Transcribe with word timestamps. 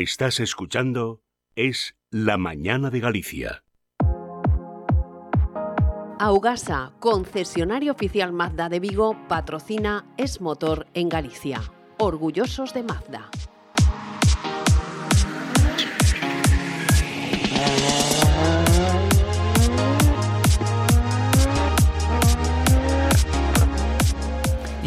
Estás 0.00 0.38
escuchando 0.38 1.24
Es 1.56 1.96
la 2.12 2.38
Mañana 2.38 2.88
de 2.88 3.00
Galicia. 3.00 3.64
Augasa, 6.20 6.92
concesionario 7.00 7.90
oficial 7.90 8.32
Mazda 8.32 8.68
de 8.68 8.78
Vigo, 8.78 9.16
patrocina 9.26 10.06
Es 10.16 10.40
Motor 10.40 10.86
en 10.94 11.08
Galicia. 11.08 11.62
Orgullosos 11.98 12.72
de 12.74 12.84
Mazda. 12.84 13.28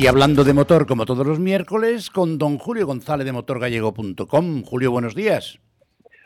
Y 0.01 0.07
hablando 0.07 0.43
de 0.43 0.53
motor, 0.53 0.87
como 0.87 1.05
todos 1.05 1.27
los 1.27 1.37
miércoles, 1.37 2.09
con 2.09 2.39
don 2.39 2.57
Julio 2.57 2.87
González 2.87 3.23
de 3.23 3.33
motorgallego.com. 3.33 4.63
Julio, 4.63 4.89
buenos 4.89 5.13
días. 5.13 5.59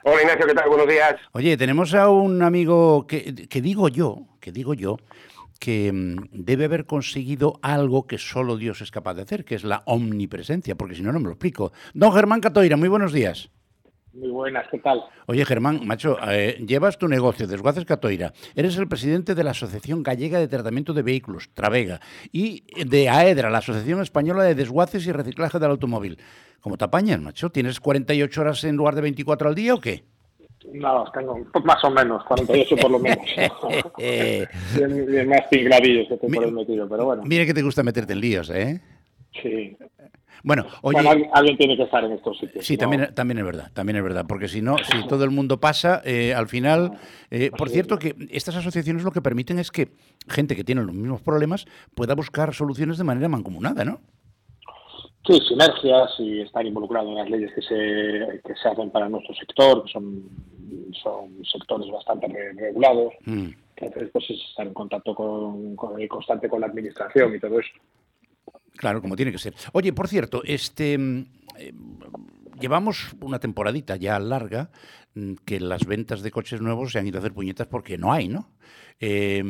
Hola 0.06 0.22
Ignacio, 0.22 0.48
¿qué 0.48 0.54
tal? 0.54 0.70
Buenos 0.70 0.88
días. 0.88 1.16
Oye, 1.34 1.58
tenemos 1.58 1.94
a 1.94 2.10
un 2.10 2.42
amigo 2.42 3.06
que, 3.06 3.36
que 3.50 3.62
digo 3.62 3.90
yo, 3.90 4.28
que 4.40 4.54
digo 4.54 4.76
yo, 4.76 4.96
que 5.60 5.92
mm, 5.92 6.30
debe 6.32 6.64
haber 6.64 6.86
conseguido 6.86 7.60
algo 7.62 8.08
que 8.08 8.18
solo 8.18 8.56
Dios 8.56 8.80
es 8.80 8.92
capaz 8.92 9.16
de 9.16 9.24
hacer, 9.24 9.44
que 9.44 9.56
es 9.56 9.66
la 9.66 9.84
omnipresencia, 9.88 10.76
porque 10.76 10.96
si 10.96 11.02
no, 11.02 11.12
no 11.12 11.20
me 11.20 11.26
lo 11.26 11.32
explico. 11.32 11.74
Don 11.94 12.14
Germán 12.14 12.40
Catoira, 12.40 12.78
muy 12.78 12.88
buenos 12.88 13.12
días. 13.12 13.50
Muy 14.16 14.30
buenas, 14.30 14.66
¿qué 14.72 14.80
tal? 14.80 15.04
Oye, 15.26 15.44
Germán, 15.44 15.86
macho, 15.86 16.18
eh, 16.30 16.64
llevas 16.66 16.98
tu 16.98 17.10
negocio, 17.10 17.48
Desguaces 17.48 17.84
Catoira. 17.84 18.32
Eres 18.56 18.78
el 18.78 18.88
presidente 18.88 19.36
de 19.36 19.44
la 19.44 19.52
Asociación 19.52 20.04
Gallega 20.04 20.40
de 20.40 20.48
Tratamiento 20.48 20.94
de 20.94 21.02
Vehículos, 21.02 21.50
Travega, 21.54 22.00
y 22.32 22.64
de 22.86 23.10
AEDRA, 23.10 23.50
la 23.50 23.58
Asociación 23.58 24.02
Española 24.02 24.44
de 24.44 24.56
Desguaces 24.56 25.06
y 25.06 25.12
Reciclaje 25.12 25.60
del 25.60 25.72
Automóvil. 25.72 26.18
¿Cómo 26.62 26.78
te 26.78 26.86
apañas, 26.86 27.20
macho? 27.20 27.50
¿Tienes 27.50 27.82
48 27.82 28.40
horas 28.40 28.64
en 28.64 28.78
lugar 28.78 28.96
de 28.96 29.02
24 29.02 29.50
al 29.50 29.56
día 29.56 29.74
o 29.74 29.82
qué? 29.82 30.06
No, 30.74 31.04
tengo 31.14 31.38
más 31.66 31.84
o 31.84 31.92
menos, 31.92 32.24
48 32.24 32.76
por 32.78 32.92
lo 32.92 33.00
menos. 33.00 33.26
bien, 33.98 35.06
bien 35.06 35.28
más 35.28 35.50
tingladillos 35.50 36.08
que 36.08 36.14
estoy 36.14 36.32
por 36.32 36.44
el 36.46 36.54
metido, 36.54 36.88
pero 36.88 37.06
bueno. 37.06 37.24
Mire 37.26 37.46
que 37.46 37.54
te 37.54 37.62
gusta 37.62 37.84
meterte 37.84 38.14
en 38.14 38.22
líos, 38.22 38.50
¿eh? 38.50 38.82
Sí. 39.42 39.76
Bueno, 40.44 40.66
oye, 40.82 41.02
Bueno, 41.02 41.30
alguien, 41.34 41.58
tiene 41.58 41.76
que 41.78 41.84
estar 41.84 42.04
en 42.04 42.12
estos 42.14 42.38
sitios. 42.38 42.66
Sí, 42.66 42.74
¿no? 42.76 42.80
también, 42.82 43.14
también 43.16 43.38
es 43.40 43.46
verdad, 43.46 43.72
también 43.74 43.98
es 43.98 44.04
verdad, 44.04 44.26
porque 44.28 44.48
si 44.48 44.62
no, 44.62 44.78
si 44.78 45.08
todo 45.08 45.24
el 45.24 45.32
mundo 45.32 45.60
pasa, 45.60 46.02
eh, 46.06 46.34
al 46.34 46.48
final, 46.48 46.92
eh, 47.32 47.52
por 47.58 47.70
cierto 47.70 47.98
que 47.98 48.16
estas 48.30 48.56
asociaciones 48.56 49.04
lo 49.04 49.12
que 49.12 49.22
permiten 49.22 49.60
es 49.60 49.72
que 49.72 49.90
gente 50.28 50.56
que 50.56 50.64
tiene 50.64 50.84
los 50.84 50.94
mismos 50.94 51.22
problemas 51.22 51.66
pueda 51.96 52.16
buscar 52.16 52.54
soluciones 52.54 52.98
de 52.98 53.04
manera 53.04 53.28
mancomunada, 53.30 53.84
¿no? 53.86 54.00
Sí, 55.26 55.40
sinergias 55.48 56.12
y 56.20 56.42
estar 56.42 56.64
involucrado 56.66 57.10
en 57.10 57.16
las 57.16 57.30
leyes 57.30 57.52
que 57.56 57.62
se, 57.62 58.42
que 58.48 58.54
se 58.62 58.70
hacen 58.70 58.92
para 58.92 59.10
nuestro 59.10 59.34
sector, 59.34 59.84
que 59.84 59.92
son, 59.92 60.24
son 61.02 61.44
sectores 61.52 61.90
bastante 61.92 62.28
re- 62.28 62.54
regulados. 62.54 63.14
Mm. 63.26 63.48
Entonces, 63.78 64.10
pues 64.14 64.30
es 64.30 64.40
estar 64.52 64.68
en 64.68 64.74
contacto 64.74 65.16
con, 65.16 65.76
con- 65.76 66.08
constante 66.08 66.48
con 66.48 66.62
la 66.62 66.68
administración 66.68 67.34
y 67.36 67.40
todo 67.40 67.60
eso. 67.60 67.72
Claro, 68.78 69.02
como 69.02 69.16
tiene 69.16 69.32
que 69.32 69.38
ser. 69.38 69.54
Oye, 69.74 69.94
por 69.94 70.08
cierto, 70.08 70.42
este 70.44 70.98
mm, 70.98 71.26
eh, 71.58 71.74
llevamos 72.60 73.16
una 73.22 73.40
temporadita 73.40 73.96
ya 73.96 74.20
larga 74.20 74.70
mm, 75.16 75.34
que 75.46 75.60
las 75.60 75.86
ventas 75.86 76.22
de 76.22 76.32
coches 76.32 76.62
nuevos 76.62 76.92
se 76.92 77.00
han 77.00 77.08
ido 77.08 77.18
a 77.18 77.20
hacer 77.20 77.34
puñetas 77.34 77.68
porque 77.68 77.98
no 77.98 78.12
hay, 78.12 78.28
¿no? 78.28 78.50
Eh, 79.00 79.44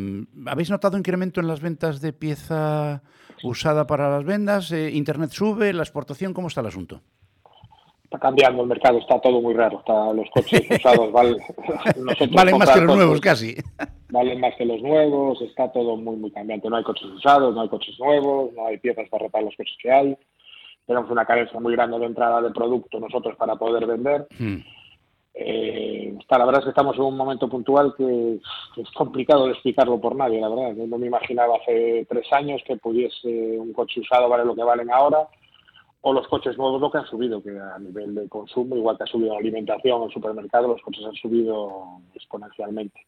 ¿Habéis 0.47 0.69
notado 0.69 0.97
incremento 0.97 1.39
en 1.39 1.47
las 1.47 1.61
ventas 1.61 2.01
de 2.01 2.13
pieza 2.13 3.03
usada 3.43 3.85
para 3.85 4.09
las 4.09 4.23
vendas? 4.23 4.71
Eh, 4.71 4.91
¿Internet 4.91 5.31
sube? 5.31 5.71
¿La 5.73 5.83
exportación? 5.83 6.33
¿Cómo 6.33 6.47
está 6.47 6.61
el 6.61 6.67
asunto? 6.67 7.01
Está 8.05 8.19
cambiando 8.19 8.63
el 8.63 8.69
mercado, 8.69 8.99
está 8.99 9.19
todo 9.19 9.41
muy 9.41 9.53
raro. 9.53 9.79
Está, 9.79 10.13
los 10.13 10.27
coches 10.33 10.63
usados 10.79 11.11
valen, 11.11 11.37
Valen 12.33 12.57
más 12.57 12.69
que 12.71 12.81
los 12.81 12.95
nuevos, 12.95 13.21
casi. 13.21 13.55
Valen 14.15 14.39
más 14.39 14.55
que 14.55 14.65
los 14.65 14.81
nuevos, 14.81 15.41
está 15.41 15.69
todo 15.73 15.97
muy, 15.97 16.15
muy 16.15 16.31
cambiante. 16.31 16.69
No 16.69 16.77
hay 16.77 16.83
coches 16.85 17.07
usados, 17.07 17.53
no 17.53 17.59
hay 17.59 17.67
coches 17.67 17.99
nuevos, 17.99 18.53
no 18.53 18.65
hay 18.65 18.77
piezas 18.77 19.09
para 19.09 19.25
reparar 19.25 19.43
los 19.43 19.57
coches 19.57 19.75
que 19.81 19.91
hay. 19.91 20.17
Tenemos 20.87 21.11
una 21.11 21.25
carencia 21.25 21.59
muy 21.59 21.73
grande 21.73 21.99
de 21.99 22.05
entrada 22.05 22.41
de 22.41 22.51
producto 22.51 22.97
nosotros 22.97 23.35
para 23.35 23.57
poder 23.57 23.85
vender. 23.85 24.25
Mm. 24.39 24.59
Eh, 25.33 26.15
está, 26.17 26.37
la 26.37 26.45
verdad 26.45 26.61
es 26.61 26.63
que 26.63 26.69
estamos 26.69 26.95
en 26.95 27.01
un 27.01 27.17
momento 27.17 27.49
puntual 27.49 27.93
que, 27.97 28.39
que 28.73 28.81
es 28.83 28.91
complicado 28.91 29.47
de 29.47 29.51
explicarlo 29.51 29.99
por 29.99 30.15
nadie, 30.15 30.39
la 30.39 30.47
verdad. 30.47 30.75
Yo 30.77 30.87
no 30.87 30.97
me 30.97 31.07
imaginaba 31.07 31.57
hace 31.57 32.05
tres 32.07 32.31
años 32.31 32.61
que 32.65 32.77
pudiese 32.77 33.59
un 33.59 33.73
coche 33.73 33.99
usado 33.99 34.29
vale 34.29 34.45
lo 34.45 34.55
que 34.55 34.63
valen 34.63 34.93
ahora, 34.93 35.27
o 35.99 36.13
los 36.13 36.25
coches 36.29 36.57
nuevos 36.57 36.79
lo 36.79 36.89
que 36.89 36.99
han 36.99 37.07
subido, 37.07 37.43
que 37.43 37.49
a 37.49 37.79
nivel 37.79 38.15
de 38.15 38.29
consumo, 38.29 38.77
igual 38.77 38.95
que 38.95 39.03
ha 39.03 39.07
subido 39.07 39.33
la 39.33 39.39
alimentación, 39.39 40.03
el 40.03 40.11
supermercado, 40.13 40.69
los 40.69 40.81
coches 40.81 41.03
han 41.03 41.15
subido 41.15 41.99
exponencialmente. 42.13 43.01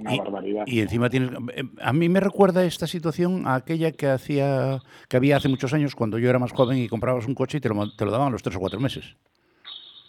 Una 0.00 0.14
y, 0.14 0.18
barbaridad. 0.18 0.64
y 0.66 0.80
encima 0.80 1.10
tienes. 1.10 1.30
eh, 1.54 1.62
A 1.80 1.92
mí 1.92 2.08
me 2.08 2.20
recuerda 2.20 2.64
esta 2.64 2.86
situación 2.86 3.46
a 3.46 3.54
aquella 3.56 3.92
que 3.92 4.06
hacía 4.08 4.80
que 5.08 5.16
había 5.16 5.36
hace 5.36 5.48
muchos 5.48 5.72
años 5.74 5.94
cuando 5.94 6.18
yo 6.18 6.28
era 6.30 6.38
más 6.38 6.52
joven 6.52 6.78
y 6.78 6.88
comprabas 6.88 7.26
un 7.26 7.34
coche 7.34 7.58
y 7.58 7.60
te 7.60 7.68
lo, 7.68 7.94
te 7.94 8.04
lo 8.04 8.10
daban 8.10 8.28
a 8.28 8.30
los 8.30 8.42
tres 8.42 8.56
o 8.56 8.60
cuatro 8.60 8.80
meses. 8.80 9.04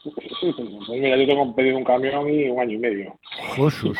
Sí, 0.04 0.54
mira, 0.90 1.18
yo 1.18 1.28
tengo 1.28 1.56
pedido 1.56 1.78
un 1.78 1.84
camión 1.84 2.30
y 2.34 2.50
un 2.50 2.60
año 2.60 2.74
y 2.74 2.78
medio. 2.78 3.20
Jesús. 3.56 3.98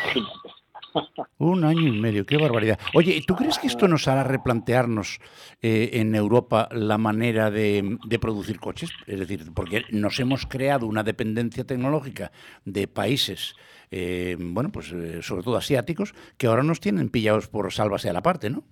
Un 1.38 1.64
año 1.64 1.86
y 1.88 2.00
medio, 2.00 2.24
qué 2.24 2.36
barbaridad. 2.36 2.78
Oye, 2.94 3.22
¿tú 3.26 3.34
crees 3.34 3.58
que 3.58 3.66
esto 3.66 3.88
nos 3.88 4.08
hará 4.08 4.24
replantearnos 4.24 5.20
eh, 5.62 5.90
en 5.94 6.14
Europa 6.14 6.68
la 6.72 6.98
manera 6.98 7.50
de, 7.50 7.98
producir 8.20 8.58
coches? 8.58 8.90
Es 9.06 9.18
decir, 9.18 9.52
porque 9.54 9.82
nos 9.90 10.18
hemos 10.20 10.46
creado 10.46 10.86
una 10.86 11.02
dependencia 11.02 11.64
tecnológica 11.64 12.32
de 12.64 12.88
países, 12.88 13.54
eh, 13.90 14.36
bueno, 14.38 14.70
pues 14.72 14.92
eh, 14.92 15.22
sobre 15.22 15.42
todo 15.42 15.56
asiáticos, 15.56 16.14
que 16.38 16.46
ahora 16.46 16.62
nos 16.62 16.80
tienen 16.80 17.10
pillados 17.10 17.48
por 17.48 17.72
sálvase 17.72 18.08
a 18.08 18.12
la 18.12 18.22
parte, 18.22 18.50
¿no? 18.50 18.64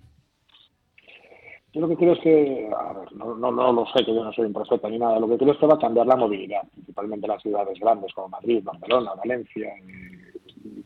Yo 1.73 1.81
lo 1.81 1.89
que 1.89 1.97
creo 1.97 2.13
es 2.13 2.19
que, 2.21 2.69
a 2.73 2.93
ver, 2.93 3.11
no, 3.13 3.35
no, 3.35 3.51
no 3.51 3.73
lo 3.73 3.85
sé, 3.87 4.05
que 4.05 4.15
yo 4.15 4.23
no 4.23 4.31
soy 4.31 4.45
un 4.45 4.53
profeta 4.53 4.87
ni 4.89 4.97
nada, 4.97 5.19
lo 5.19 5.27
que 5.27 5.37
creo 5.37 5.51
es 5.51 5.59
que 5.59 5.67
va 5.67 5.73
a 5.73 5.79
cambiar 5.79 6.07
la 6.07 6.15
movilidad, 6.15 6.61
principalmente 6.71 7.25
en 7.25 7.33
las 7.33 7.41
ciudades 7.41 7.77
grandes 7.77 8.13
como 8.13 8.29
Madrid, 8.29 8.63
Barcelona, 8.63 9.11
Valencia. 9.15 9.73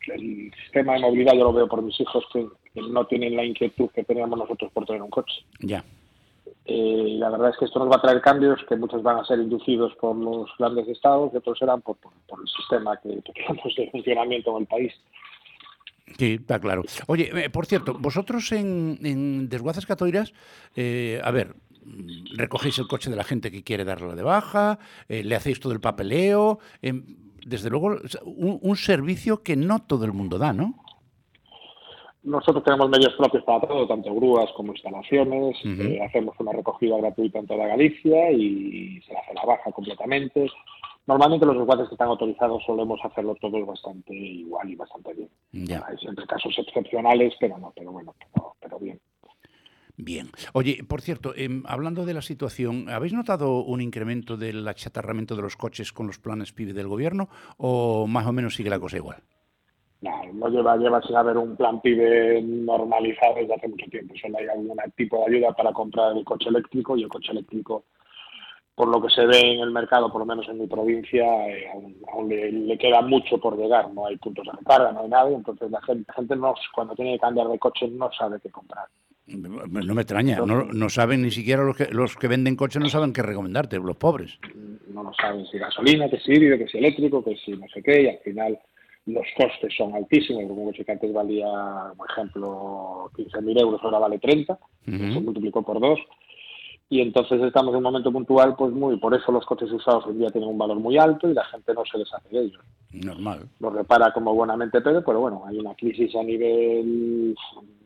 El 0.08 0.52
sistema 0.64 0.94
de 0.94 1.00
movilidad 1.00 1.34
yo 1.34 1.46
lo 1.46 1.54
veo 1.54 1.68
por 1.68 1.82
mis 1.82 2.00
hijos 2.00 2.24
que, 2.34 2.48
que 2.74 2.82
no 2.82 3.06
tienen 3.06 3.36
la 3.36 3.46
inquietud 3.46 3.90
que 3.90 4.04
teníamos 4.04 4.38
nosotros 4.38 4.72
por 4.72 4.86
tener 4.86 5.02
un 5.02 5.10
coche. 5.10 5.44
Ya. 5.60 5.84
Eh, 6.66 7.06
y 7.08 7.18
la 7.18 7.30
verdad 7.30 7.50
es 7.50 7.58
que 7.58 7.66
esto 7.66 7.80
nos 7.80 7.90
va 7.90 7.96
a 7.96 8.02
traer 8.02 8.22
cambios 8.22 8.60
que 8.68 8.76
muchos 8.76 9.02
van 9.02 9.18
a 9.18 9.26
ser 9.26 9.40
inducidos 9.40 9.96
por 9.96 10.16
los 10.16 10.50
grandes 10.60 10.88
estados 10.88 11.32
y 11.34 11.38
otros 11.38 11.58
serán 11.58 11.82
por, 11.82 11.98
por, 11.98 12.14
por 12.28 12.40
el 12.42 12.48
sistema 12.48 12.98
que, 12.98 13.22
que 13.22 13.34
tenemos 13.34 13.76
de 13.76 13.90
funcionamiento 13.92 14.52
en 14.52 14.62
el 14.62 14.68
país. 14.68 14.94
Sí, 16.18 16.38
está 16.40 16.60
claro. 16.60 16.84
Oye, 17.08 17.30
eh, 17.34 17.50
por 17.50 17.66
cierto, 17.66 17.94
vosotros 17.94 18.52
en, 18.52 19.00
en 19.04 19.50
Desguaces 19.50 19.86
Catoiras, 19.86 20.34
eh, 20.76 21.22
a 21.24 21.32
ver, 21.32 21.56
recogéis 22.36 22.78
el 22.80 22.88
coche 22.88 23.10
de 23.10 23.16
la 23.16 23.24
gente 23.24 23.52
que 23.52 23.64
quiere 23.64 23.86
darlo 23.86 24.16
de 24.16 24.24
baja, 24.24 24.80
eh, 25.08 25.24
le 25.24 25.36
hacéis 25.36 25.60
todo 25.60 25.74
el 25.74 25.80
papeleo, 25.80 26.60
em, 26.82 27.04
desde 27.46 27.70
luego 27.70 27.98
un, 28.24 28.60
un 28.62 28.76
servicio 28.76 29.44
que 29.44 29.56
no 29.56 29.80
todo 29.80 30.06
el 30.06 30.14
mundo 30.14 30.38
da, 30.38 30.54
¿no? 30.54 30.76
Nosotros 32.22 32.64
tenemos 32.66 32.90
medios 32.90 33.14
propios 33.14 33.44
para 33.44 33.66
todo, 33.66 33.88
tanto 33.88 34.14
grúas 34.14 34.52
como 34.56 34.74
instalaciones. 34.74 35.58
Eh, 35.64 36.02
hacemos 36.04 36.36
una 36.40 36.52
recogida 36.52 36.98
gratuita 36.98 37.40
en 37.40 37.48
toda 37.48 37.66
Galicia 37.66 38.32
y 38.32 39.02
se 39.02 39.18
hace 39.18 39.34
la 39.34 39.46
baja 39.46 39.72
completamente. 39.72 40.50
Normalmente 41.08 41.46
los 41.46 41.58
desguaces 41.58 41.88
que 41.88 41.96
están 41.96 42.10
autorizados 42.10 42.62
solemos 42.66 43.00
hacerlo 43.04 43.36
todos 43.36 43.66
bastante 43.66 44.14
igual 44.14 44.70
y 44.70 44.76
bastante 44.76 45.14
bien. 45.14 45.30
Hay 45.88 45.98
siempre 45.98 46.28
casos 46.28 46.54
excepcionales, 46.58 47.34
pero 47.40 47.58
no, 47.58 47.72
pero 47.76 47.92
bueno, 47.92 48.14
pero, 48.20 48.54
pero 48.60 48.80
bien. 48.80 49.00
Bien. 50.02 50.28
Oye, 50.54 50.82
por 50.88 51.02
cierto, 51.02 51.34
em, 51.36 51.62
hablando 51.68 52.06
de 52.06 52.14
la 52.14 52.22
situación, 52.22 52.90
¿habéis 52.90 53.12
notado 53.12 53.64
un 53.66 53.82
incremento 53.82 54.38
del 54.38 54.66
achatarramiento 54.66 55.36
de 55.36 55.42
los 55.42 55.58
coches 55.58 55.92
con 55.92 56.08
los 56.08 56.20
planes 56.20 56.54
PIB 56.54 56.74
del 56.74 56.88
gobierno 56.88 57.28
o 57.58 58.08
más 58.08 58.26
o 58.26 58.32
menos 58.32 58.56
sigue 58.56 58.70
la 58.70 58.80
cosa 58.80 58.96
igual? 58.96 59.18
No, 60.00 60.12
no 60.32 60.48
lleva, 60.48 60.78
lleva 60.78 61.02
sin 61.02 61.18
haber 61.18 61.36
un 61.36 61.58
plan 61.58 61.82
PIB 61.82 62.42
normalizado 62.42 63.36
desde 63.36 63.56
hace 63.56 63.68
mucho 63.68 63.88
tiempo. 63.92 64.14
Solo 64.22 64.38
hay 64.38 64.48
algún 64.48 64.78
tipo 64.96 65.18
de 65.18 65.36
ayuda 65.36 65.52
para 65.52 65.74
comprar 65.74 66.16
el 66.16 66.24
coche 66.24 66.48
eléctrico 66.48 66.96
y 66.96 67.04
el 67.04 67.10
coche 67.10 67.34
eléctrico 67.34 67.84
por 68.76 68.88
lo 68.88 69.02
que 69.02 69.10
se 69.10 69.26
ve 69.26 69.42
en 69.42 69.60
el 69.60 69.72
mercado, 69.72 70.10
por 70.10 70.22
lo 70.22 70.26
menos 70.26 70.48
en 70.48 70.60
mi 70.60 70.66
provincia, 70.66 71.26
eh, 71.50 71.68
aún, 72.14 72.30
le, 72.30 72.78
queda 72.78 73.02
mucho 73.02 73.38
por 73.38 73.58
llegar. 73.58 73.92
No 73.94 74.06
hay 74.06 74.16
puntos 74.16 74.46
de 74.46 74.54
recarga, 74.54 74.94
no 74.94 75.02
hay 75.02 75.10
nada, 75.10 75.30
entonces 75.30 75.70
la 75.70 75.82
gente, 75.82 76.10
gente 76.14 76.38
no, 76.38 76.54
cuando 76.74 76.96
tiene 76.96 77.16
que 77.16 77.20
cambiar 77.20 77.50
de 77.50 77.60
coche 77.60 77.90
no 77.90 78.10
sabe 78.14 78.40
qué 78.40 78.50
comprar. 78.50 78.88
No 79.38 79.94
me 79.96 80.02
extraña, 80.02 80.38
no, 80.40 80.64
no, 80.64 80.90
saben 80.90 81.22
ni 81.22 81.32
siquiera 81.32 81.64
los 81.64 81.78
que, 81.78 81.86
los 81.92 82.16
que 82.16 82.28
venden 82.28 82.56
coches, 82.56 82.82
no 82.82 82.90
saben 82.90 83.14
qué 83.14 83.22
recomendarte, 83.22 83.78
los 83.78 83.98
pobres. 83.98 84.40
No 84.88 85.04
lo 85.04 85.14
saben 85.14 85.46
si 85.48 85.58
gasolina, 85.58 86.10
que 86.10 86.20
si 86.20 86.34
híbrido, 86.34 86.58
que 86.58 86.68
si 86.68 86.78
eléctrico, 86.78 87.24
que 87.24 87.36
si 87.38 87.52
no 87.52 87.68
sé 87.74 87.84
qué, 87.84 88.04
y 88.04 88.08
al 88.08 88.20
final 88.20 88.60
los 89.06 89.26
costes 89.38 89.74
son 89.76 89.94
altísimos, 89.94 90.44
como 90.48 90.64
un 90.64 90.72
coche 90.72 90.86
que 90.86 90.92
antes 90.92 91.14
valía, 91.14 91.48
por 91.96 92.10
ejemplo, 92.10 93.10
15.000 93.16 93.62
euros, 93.62 93.82
ahora 93.84 94.00
vale 94.00 94.20
30, 94.20 94.58
se 94.86 94.92
multiplicó 94.92 95.62
por 95.64 95.80
dos, 95.80 96.00
y 96.92 97.02
entonces 97.02 97.40
estamos 97.42 97.72
en 97.74 97.78
un 97.78 97.84
momento 97.84 98.12
puntual, 98.12 98.56
pues 98.56 98.74
muy, 98.74 98.98
por 98.98 99.14
eso 99.14 99.32
los 99.32 99.46
coches 99.46 99.72
usados 99.72 100.08
hoy 100.08 100.16
día 100.16 100.30
tienen 100.30 100.50
un 100.50 100.58
valor 100.58 100.80
muy 100.80 100.98
alto 100.98 101.30
y 101.30 101.36
la 101.36 101.46
gente 101.46 101.74
no 101.76 101.84
se 101.86 102.00
deshace 102.00 102.30
de 102.30 102.46
ellos. 102.46 102.64
Normal. 102.92 103.48
Lo 103.60 103.70
repara 103.70 104.12
como 104.12 104.34
buenamente 104.34 104.82
puede, 104.82 105.02
pero 105.04 105.20
bueno, 105.20 105.44
hay 105.46 105.60
una 105.60 105.76
crisis 105.76 106.16
a 106.16 106.24
nivel, 106.24 107.36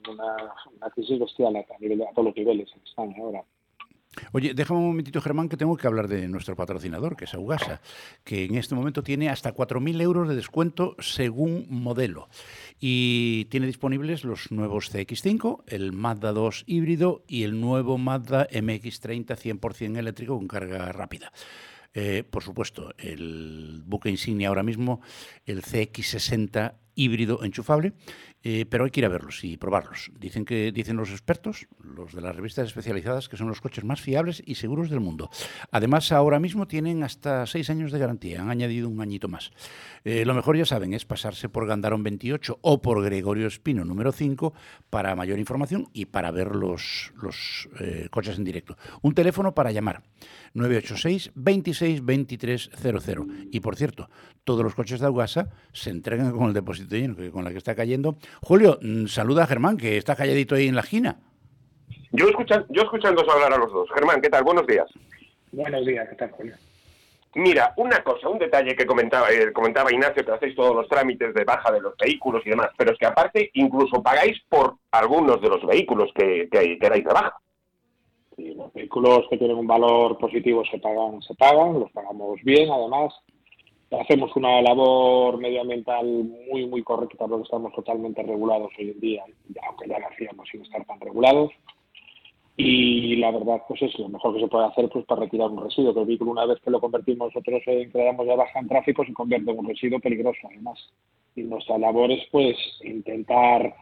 una, 0.09 0.35
una 0.77 0.89
crisis 0.91 1.19
bestial 1.19 1.53
a, 1.57 1.79
nivel, 1.79 2.01
a 2.03 2.11
todos 2.11 2.27
los 2.27 2.35
niveles 2.38 2.69
en 2.73 2.81
España 2.81 3.15
ahora. 3.19 3.44
Oye, 4.31 4.54
déjame 4.54 4.80
un 4.80 4.88
momentito, 4.88 5.21
Germán, 5.21 5.50
que 5.50 5.57
tengo 5.57 5.77
que 5.77 5.88
hablar 5.88 6.07
de 6.07 6.27
nuestro 6.27 6.56
patrocinador, 6.56 7.15
que 7.15 7.25
es 7.25 7.33
Augasa, 7.33 7.81
que 8.24 8.45
en 8.45 8.56
este 8.56 8.75
momento 8.75 9.04
tiene 9.04 9.30
hasta 9.30 9.54
4.000 9.56 10.01
euros 10.01 10.30
de 10.30 10.36
descuento 10.36 10.95
según 11.00 11.65
modelo. 11.69 12.30
Y 12.80 13.45
tiene 13.45 13.68
disponibles 13.68 14.24
los 14.24 14.51
nuevos 14.51 14.94
CX5, 14.94 15.63
el 15.68 15.92
Mazda 15.94 16.31
2 16.31 16.63
híbrido 16.68 17.24
y 17.27 17.44
el 17.44 17.60
nuevo 17.60 17.98
Mazda 17.98 18.48
MX30 18.50 19.60
100% 19.60 19.98
eléctrico 19.98 20.38
con 20.38 20.48
carga 20.48 20.92
rápida. 20.92 21.31
Eh, 21.94 22.24
por 22.27 22.44
supuesto, 22.44 22.94
el 22.98 23.83
buque 23.86 24.09
insignia 24.09 24.48
ahora 24.48 24.63
mismo, 24.63 25.01
el 25.45 25.62
CX60 25.62 26.74
híbrido 26.95 27.44
enchufable, 27.44 27.94
eh, 28.44 28.66
pero 28.69 28.84
hay 28.84 28.92
que 28.92 29.00
ir 29.00 29.06
a 29.06 29.10
verlos 29.10 29.44
y 29.44 29.57
probarlos. 29.57 30.12
Dicen 30.19 30.44
que 30.45 30.72
dicen 30.72 30.98
los 30.98 31.12
expertos, 31.12 31.68
los 31.81 32.13
de 32.13 32.22
las 32.22 32.36
revistas 32.36 32.68
especializadas, 32.68 33.30
que 33.30 33.38
son 33.38 33.48
los 33.48 33.62
coches 33.62 33.84
más 33.84 34.01
fiables 34.01 34.44
y 34.45 34.56
seguros 34.56 34.90
del 34.90 35.00
mundo. 35.00 35.30
Además, 35.72 36.12
ahora 36.12 36.40
mismo 36.40 36.68
tienen 36.68 37.04
hasta 37.04 37.45
seis 37.45 37.69
años 37.69 37.92
de 37.92 38.00
garantía, 38.00 38.42
han 38.42 38.50
añadido 38.50 38.90
un 38.90 39.01
añito 39.01 39.28
más. 39.28 39.51
Eh, 40.04 40.25
lo 40.25 40.34
mejor, 40.34 40.57
ya 40.57 40.66
saben, 40.66 40.94
es 40.94 41.06
pasarse 41.06 41.48
por 41.48 41.66
Gandarón 41.66 42.04
28 42.04 42.60
o 42.62 42.81
por 42.81 43.01
Gregorio 43.04 43.48
Espino 43.48 43.86
número 43.86 44.12
5 44.12 44.54
para 44.90 45.16
mayor 45.16 45.40
información 45.40 45.88
y 45.94 46.06
para 46.06 46.31
ver 46.31 46.56
los, 46.56 47.13
los 47.22 47.69
eh, 47.80 48.07
coches 48.12 48.38
en 48.38 48.44
directo. 48.44 48.78
Un 49.01 49.13
teléfono 49.13 49.56
para 49.56 49.72
llamar, 49.72 50.04
986 50.54 51.31
26 51.36 52.04
23 52.04 52.69
00. 52.75 53.28
Y 53.51 53.60
por 53.62 53.75
cierto, 53.75 54.10
todos 54.44 54.63
los 54.63 54.75
coches 54.75 55.00
de 55.00 55.06
Augasa 55.06 55.50
se 55.72 55.90
entregan 55.90 56.31
con 56.31 56.48
el 56.48 56.54
depósito 56.54 56.95
lleno, 56.95 57.16
con 57.31 57.44
la 57.44 57.51
que 57.51 57.57
está 57.57 57.75
cayendo. 57.75 58.18
Julio, 58.41 58.80
mm, 58.81 59.07
saluda 59.07 59.44
a 59.44 59.47
Germán, 59.47 59.77
que 59.77 59.97
está 59.97 60.15
calladito 60.15 60.56
ahí 60.56 60.68
en 60.68 60.75
la 60.75 60.81
esquina. 60.81 61.18
Yo, 62.12 62.27
escuchan, 62.27 62.65
yo 62.69 62.83
escuchando 62.83 63.21
hablar 63.31 63.53
a 63.53 63.57
los 63.57 63.71
dos. 63.71 63.89
Germán, 63.94 64.21
¿qué 64.21 64.30
tal? 64.30 64.44
Buenos 64.44 64.68
días. 64.68 64.88
Buenos 65.51 65.85
días, 65.85 66.07
¿qué 66.09 66.15
tal, 66.15 66.31
Julio? 66.31 66.56
Mira, 67.35 67.74
una 67.77 68.03
cosa, 68.03 68.30
un 68.30 68.38
detalle 68.38 68.75
que 68.75 68.85
comentaba, 68.85 69.31
eh, 69.31 69.51
comentaba 69.51 69.91
Ignacio, 69.91 70.24
que 70.24 70.31
hacéis 70.31 70.56
todos 70.56 70.75
los 70.75 70.88
trámites 70.88 71.33
de 71.33 71.44
baja 71.44 71.71
de 71.71 71.81
los 71.81 71.95
vehículos 71.97 72.44
y 72.45 72.51
demás, 72.51 72.69
pero 72.77 72.91
es 72.91 73.00
que 73.00 73.07
aparte 73.07 73.50
incluso 73.53 74.03
pagáis 74.03 74.39
por 74.50 74.75
algunos 74.91 75.41
de 75.41 75.50
los 75.50 75.65
vehículos 75.65 76.12
que, 76.13 76.47
que 76.51 76.77
queráis 76.77 77.03
de 77.03 77.13
baja. 77.13 77.35
Sí, 78.35 78.53
los 78.53 78.71
vehículos 78.74 79.25
que 79.30 79.38
tienen 79.38 79.57
un 79.57 79.65
valor 79.65 80.18
positivo 80.19 80.63
se 80.69 80.77
pagan, 80.77 81.21
se 81.24 81.33
pagan, 81.33 81.80
los 81.80 81.91
pagamos 81.91 82.39
bien, 82.44 82.69
además. 82.71 83.13
Hacemos 84.00 84.36
una 84.36 84.62
labor 84.62 85.38
medioambiental 85.38 86.06
muy, 86.06 86.66
muy 86.66 86.84
correcta 86.84 87.28
porque 87.28 87.44
estamos 87.44 87.74
totalmente 87.74 88.24
regulados 88.24 88.72
hoy 88.80 88.90
en 88.90 89.00
día, 89.00 89.24
aunque 89.68 89.88
ya 89.88 90.00
lo 90.00 90.07
hacíamos 90.07 90.48
sin 90.50 90.62
estar 90.62 90.84
tan 90.86 91.00
regulados. 91.00 91.51
Y 92.56 93.16
la 93.18 93.31
verdad 93.31 93.62
pues 93.68 93.81
es 93.81 93.98
lo 93.98 94.10
mejor 94.10 94.36
que 94.36 94.42
se 94.42 94.48
puede 94.48 94.66
hacer 94.66 94.90
pues 94.90 95.06
para 95.06 95.22
retirar 95.22 95.50
un 95.50 95.63
residuo 95.63 95.94
que 95.94 96.01
el 96.01 96.06
vehículo 96.06 96.31
una 96.31 96.45
vez 96.45 96.60
que 96.62 96.69
lo 96.69 96.80
convertimos 96.80 97.34
nosotros 97.34 97.62
en 97.66 97.92
que 97.92 97.98
le 97.98 98.25
ya 98.25 98.36
baja 98.36 98.60
en 98.60 98.68
tráfico 98.68 99.04
se 99.06 99.13
convierte 99.13 99.51
en 99.51 99.60
un 99.60 99.68
residuo 99.68 100.00
peligroso 100.00 100.40
además. 100.50 100.80
Y 101.36 101.42
nuestra 101.44 101.78
labor 101.78 102.12
es 102.12 102.24
pues 102.31 102.56
intentar 102.84 103.75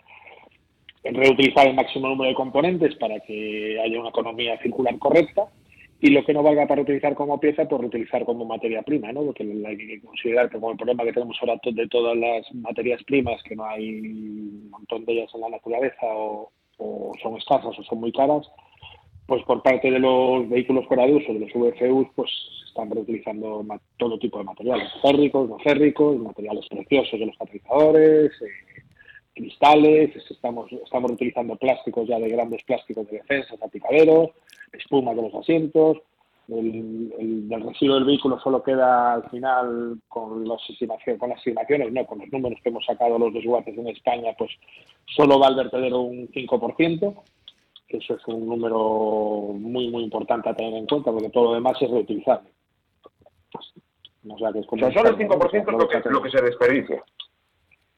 reutilizar 1.03 1.67
el 1.67 1.75
máximo 1.75 2.07
número 2.07 2.29
de 2.29 2.35
componentes 2.35 2.95
para 2.95 3.19
que 3.19 3.79
haya 3.79 3.99
una 3.99 4.09
economía 4.09 4.57
circular 4.61 4.97
correcta 4.99 5.47
y 6.03 6.09
lo 6.09 6.25
que 6.25 6.33
no 6.33 6.41
valga 6.41 6.65
para 6.65 6.81
utilizar 6.81 7.13
como 7.13 7.39
pieza, 7.39 7.67
pues 7.67 7.79
reutilizar 7.79 8.25
como 8.25 8.43
materia 8.43 8.81
prima, 8.81 9.11
¿no? 9.11 9.23
Porque 9.23 9.43
hay 9.43 9.77
que 9.77 10.01
considerar 10.01 10.49
que 10.49 10.55
como 10.55 10.71
el 10.71 10.77
problema 10.77 11.03
que 11.03 11.13
tenemos 11.13 11.37
ahora 11.39 11.61
de 11.63 11.87
todas 11.87 12.17
las 12.17 12.51
materias 12.55 13.03
primas, 13.03 13.41
que 13.43 13.55
no 13.55 13.65
hay 13.65 13.99
un 13.99 14.69
montón 14.71 15.05
de 15.05 15.13
ellas 15.13 15.29
en 15.35 15.41
la 15.41 15.49
naturaleza 15.49 16.07
o, 16.07 16.51
son 17.21 17.37
escasas 17.37 17.77
o 17.77 17.83
son 17.83 17.99
muy 17.99 18.11
caras, 18.11 18.49
pues 19.27 19.43
por 19.43 19.61
parte 19.61 19.91
de 19.91 19.99
los 19.99 20.49
vehículos 20.49 20.87
fuera 20.87 21.05
de 21.05 21.13
uso, 21.13 21.33
de 21.33 21.41
los 21.41 21.53
VFUs, 21.53 22.07
pues 22.15 22.31
están 22.67 22.89
reutilizando 22.89 23.63
todo 23.97 24.17
tipo 24.17 24.39
de 24.39 24.45
materiales, 24.45 24.89
férricos, 25.03 25.47
no 25.47 25.59
férricos, 25.59 26.17
materiales 26.17 26.65
preciosos 26.67 27.19
de 27.19 27.27
los 27.27 27.37
catalizadores, 27.37 28.31
eh, 28.41 28.70
cristales, 29.41 30.15
estamos, 30.29 30.71
estamos 30.71 31.11
utilizando 31.11 31.55
plásticos 31.55 32.07
ya 32.07 32.19
de 32.19 32.29
grandes 32.29 32.63
plásticos 32.63 33.07
de 33.07 33.17
defensa, 33.17 33.57
salpicaderos, 33.57 34.29
espuma 34.71 35.13
de 35.13 35.23
los 35.23 35.33
asientos, 35.33 35.97
el, 36.47 37.47
del 37.47 37.61
residuo 37.63 37.95
del 37.95 38.05
vehículo 38.05 38.39
solo 38.39 38.61
queda 38.61 39.13
al 39.13 39.29
final 39.29 39.97
con, 40.07 40.45
estimaciones, 40.69 41.19
con 41.19 41.29
las 41.29 41.37
estimaciones, 41.39 41.91
no, 41.91 42.05
con 42.05 42.19
los 42.19 42.31
números 42.31 42.59
que 42.61 42.69
hemos 42.69 42.85
sacado 42.85 43.17
los 43.17 43.33
desguaces 43.33 43.77
en 43.77 43.87
España, 43.87 44.33
pues 44.37 44.51
solo 45.15 45.39
va 45.39 45.47
al 45.47 45.55
vertedero 45.55 46.01
un 46.01 46.27
5%, 46.27 47.23
que 47.87 47.97
eso 47.97 48.15
es 48.15 48.27
un 48.27 48.47
número 48.47 49.53
muy, 49.53 49.89
muy 49.89 50.03
importante 50.03 50.49
a 50.49 50.55
tener 50.55 50.75
en 50.75 50.85
cuenta, 50.85 51.11
porque 51.11 51.29
todo 51.29 51.45
lo 51.45 51.53
demás 51.55 51.81
es 51.81 51.89
reutilizable. 51.89 52.49
O 54.29 54.37
sea, 54.37 54.53
que 54.53 54.59
es 54.59 54.67
como 54.67 54.91
solo 54.91 55.09
el 55.09 55.17
5% 55.17 55.71
lo 55.71 55.87
que, 55.87 56.09
lo 56.09 56.21
que 56.21 56.29
se 56.29 56.41
desperdicia 56.41 57.03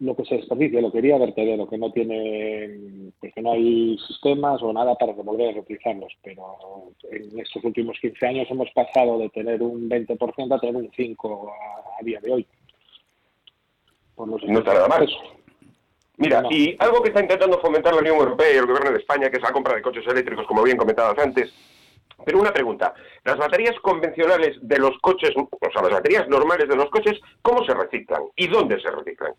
lo 0.03 0.15
que 0.15 0.25
se 0.25 0.35
desperdicia, 0.35 0.81
lo 0.81 0.91
que 0.91 0.97
iría 0.97 1.17
vertedero, 1.17 1.67
que 1.67 1.77
no 1.77 1.91
tiene, 1.91 3.11
pues 3.19 3.33
que 3.33 3.41
no 3.41 3.53
hay 3.53 3.97
sistemas 4.05 4.61
o 4.61 4.73
nada 4.73 4.95
para 4.95 5.13
volver 5.13 5.49
a 5.49 5.51
reutilizarlos. 5.53 6.11
Pero 6.21 6.91
en 7.09 7.39
estos 7.39 7.63
últimos 7.63 7.97
15 8.01 8.27
años 8.27 8.47
hemos 8.51 8.69
pasado 8.71 9.17
de 9.17 9.29
tener 9.29 9.63
un 9.63 9.89
20% 9.89 10.55
a 10.55 10.59
tener 10.59 10.75
un 10.75 10.91
5% 10.91 11.51
a, 11.99 12.03
día 12.03 12.19
de 12.21 12.31
hoy. 12.33 12.47
no 14.17 14.59
está 14.59 14.73
nada 14.73 14.87
mal. 14.89 15.07
Mira, 16.17 16.43
y 16.49 16.75
algo 16.79 17.01
que 17.01 17.09
está 17.09 17.21
intentando 17.21 17.59
fomentar 17.59 17.93
la 17.93 18.01
Unión 18.01 18.17
Europea 18.17 18.53
y 18.53 18.57
el 18.57 18.67
Gobierno 18.67 18.91
de 18.91 18.99
España, 18.99 19.29
que 19.29 19.37
es 19.37 19.43
la 19.43 19.51
compra 19.51 19.75
de 19.75 19.81
coches 19.81 20.05
eléctricos, 20.05 20.45
como 20.45 20.63
bien 20.63 20.77
comentabas 20.77 21.17
antes, 21.17 21.51
pero 22.25 22.39
una 22.39 22.53
pregunta, 22.53 22.93
las 23.23 23.37
baterías 23.37 23.75
convencionales 23.81 24.57
de 24.61 24.77
los 24.79 24.97
coches, 24.99 25.31
o 25.35 25.71
sea, 25.71 25.81
las 25.81 25.91
baterías 25.91 26.27
normales 26.27 26.67
de 26.67 26.75
los 26.75 26.89
coches, 26.89 27.19
¿cómo 27.41 27.65
se 27.65 27.73
reciclan 27.73 28.23
y 28.35 28.47
dónde 28.47 28.79
se 28.79 28.91
reciclan? 28.91 29.33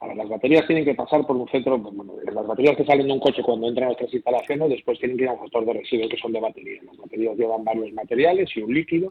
Las 0.00 0.28
baterías 0.28 0.66
tienen 0.66 0.84
que 0.84 0.94
pasar 0.94 1.26
por 1.26 1.36
un 1.36 1.48
centro, 1.48 1.78
bueno, 1.78 2.14
las 2.30 2.46
baterías 2.46 2.76
que 2.76 2.84
salen 2.84 3.06
de 3.06 3.12
un 3.14 3.20
coche 3.20 3.42
cuando 3.42 3.66
entran 3.66 3.84
a 3.84 3.88
nuestras 3.88 4.12
instalaciones, 4.12 4.68
después 4.68 4.98
tienen 4.98 5.16
que 5.16 5.24
ir 5.24 5.30
a 5.30 5.32
un 5.32 5.40
gestor 5.40 5.64
de 5.64 5.72
residuos 5.72 6.10
que 6.10 6.18
son 6.18 6.32
de 6.32 6.40
batería. 6.40 6.82
Las 6.84 6.96
baterías 6.98 7.36
llevan 7.36 7.64
varios 7.64 7.92
materiales 7.92 8.50
y 8.54 8.60
un 8.60 8.74
líquido. 8.74 9.10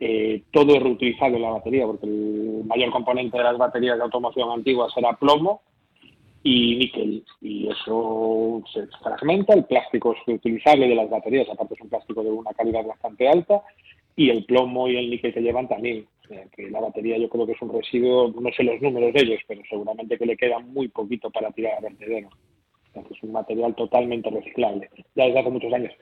Eh, 0.00 0.42
todo 0.50 0.74
es 0.74 0.82
reutilizable 0.82 1.36
en 1.36 1.42
la 1.42 1.50
batería, 1.50 1.86
porque 1.86 2.06
el 2.06 2.62
mayor 2.66 2.90
componente 2.90 3.38
de 3.38 3.44
las 3.44 3.56
baterías 3.56 3.96
de 3.96 4.02
automoción 4.02 4.50
antiguas 4.50 4.92
era 4.96 5.14
plomo 5.14 5.62
y 6.42 6.76
níquel. 6.76 7.24
Y 7.40 7.68
eso 7.68 8.62
se 8.72 8.86
fragmenta, 9.02 9.54
el 9.54 9.64
plástico 9.64 10.12
es 10.12 10.18
reutilizable 10.26 10.88
de 10.88 10.94
las 10.94 11.08
baterías, 11.08 11.48
aparte 11.48 11.74
es 11.74 11.80
un 11.80 11.88
plástico 11.88 12.22
de 12.22 12.30
una 12.30 12.52
calidad 12.52 12.84
bastante 12.84 13.28
alta, 13.28 13.62
y 14.14 14.28
el 14.28 14.44
plomo 14.44 14.88
y 14.88 14.96
el 14.96 15.08
níquel 15.08 15.32
que 15.32 15.40
llevan 15.40 15.68
también. 15.68 16.06
Que 16.28 16.70
la 16.70 16.80
batería 16.80 17.18
yo 17.18 17.28
creo 17.28 17.46
que 17.46 17.52
es 17.52 17.62
un 17.62 17.72
residuo, 17.72 18.32
no 18.40 18.50
sé 18.52 18.62
los 18.62 18.80
números 18.80 19.12
de 19.12 19.22
ellos, 19.22 19.40
pero 19.46 19.62
seguramente 19.68 20.18
que 20.18 20.26
le 20.26 20.36
queda 20.36 20.58
muy 20.58 20.88
poquito 20.88 21.30
para 21.30 21.50
tirar 21.50 21.78
a 21.78 21.80
vertedero. 21.80 22.28
es 22.94 23.22
un 23.22 23.32
material 23.32 23.74
totalmente 23.74 24.30
reciclable, 24.30 24.88
ya 25.14 25.26
desde 25.26 25.40
hace 25.40 25.50
muchos 25.50 25.72
años. 25.72 25.92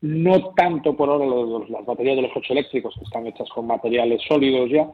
No 0.00 0.52
tanto 0.54 0.96
por 0.96 1.08
ahora 1.08 1.26
las 1.68 1.86
baterías 1.86 2.16
de 2.16 2.22
los 2.22 2.32
coches 2.32 2.50
eléctricos, 2.50 2.94
que 2.96 3.04
están 3.04 3.26
hechas 3.26 3.48
con 3.50 3.66
materiales 3.66 4.20
sólidos 4.28 4.70
ya, 4.70 4.90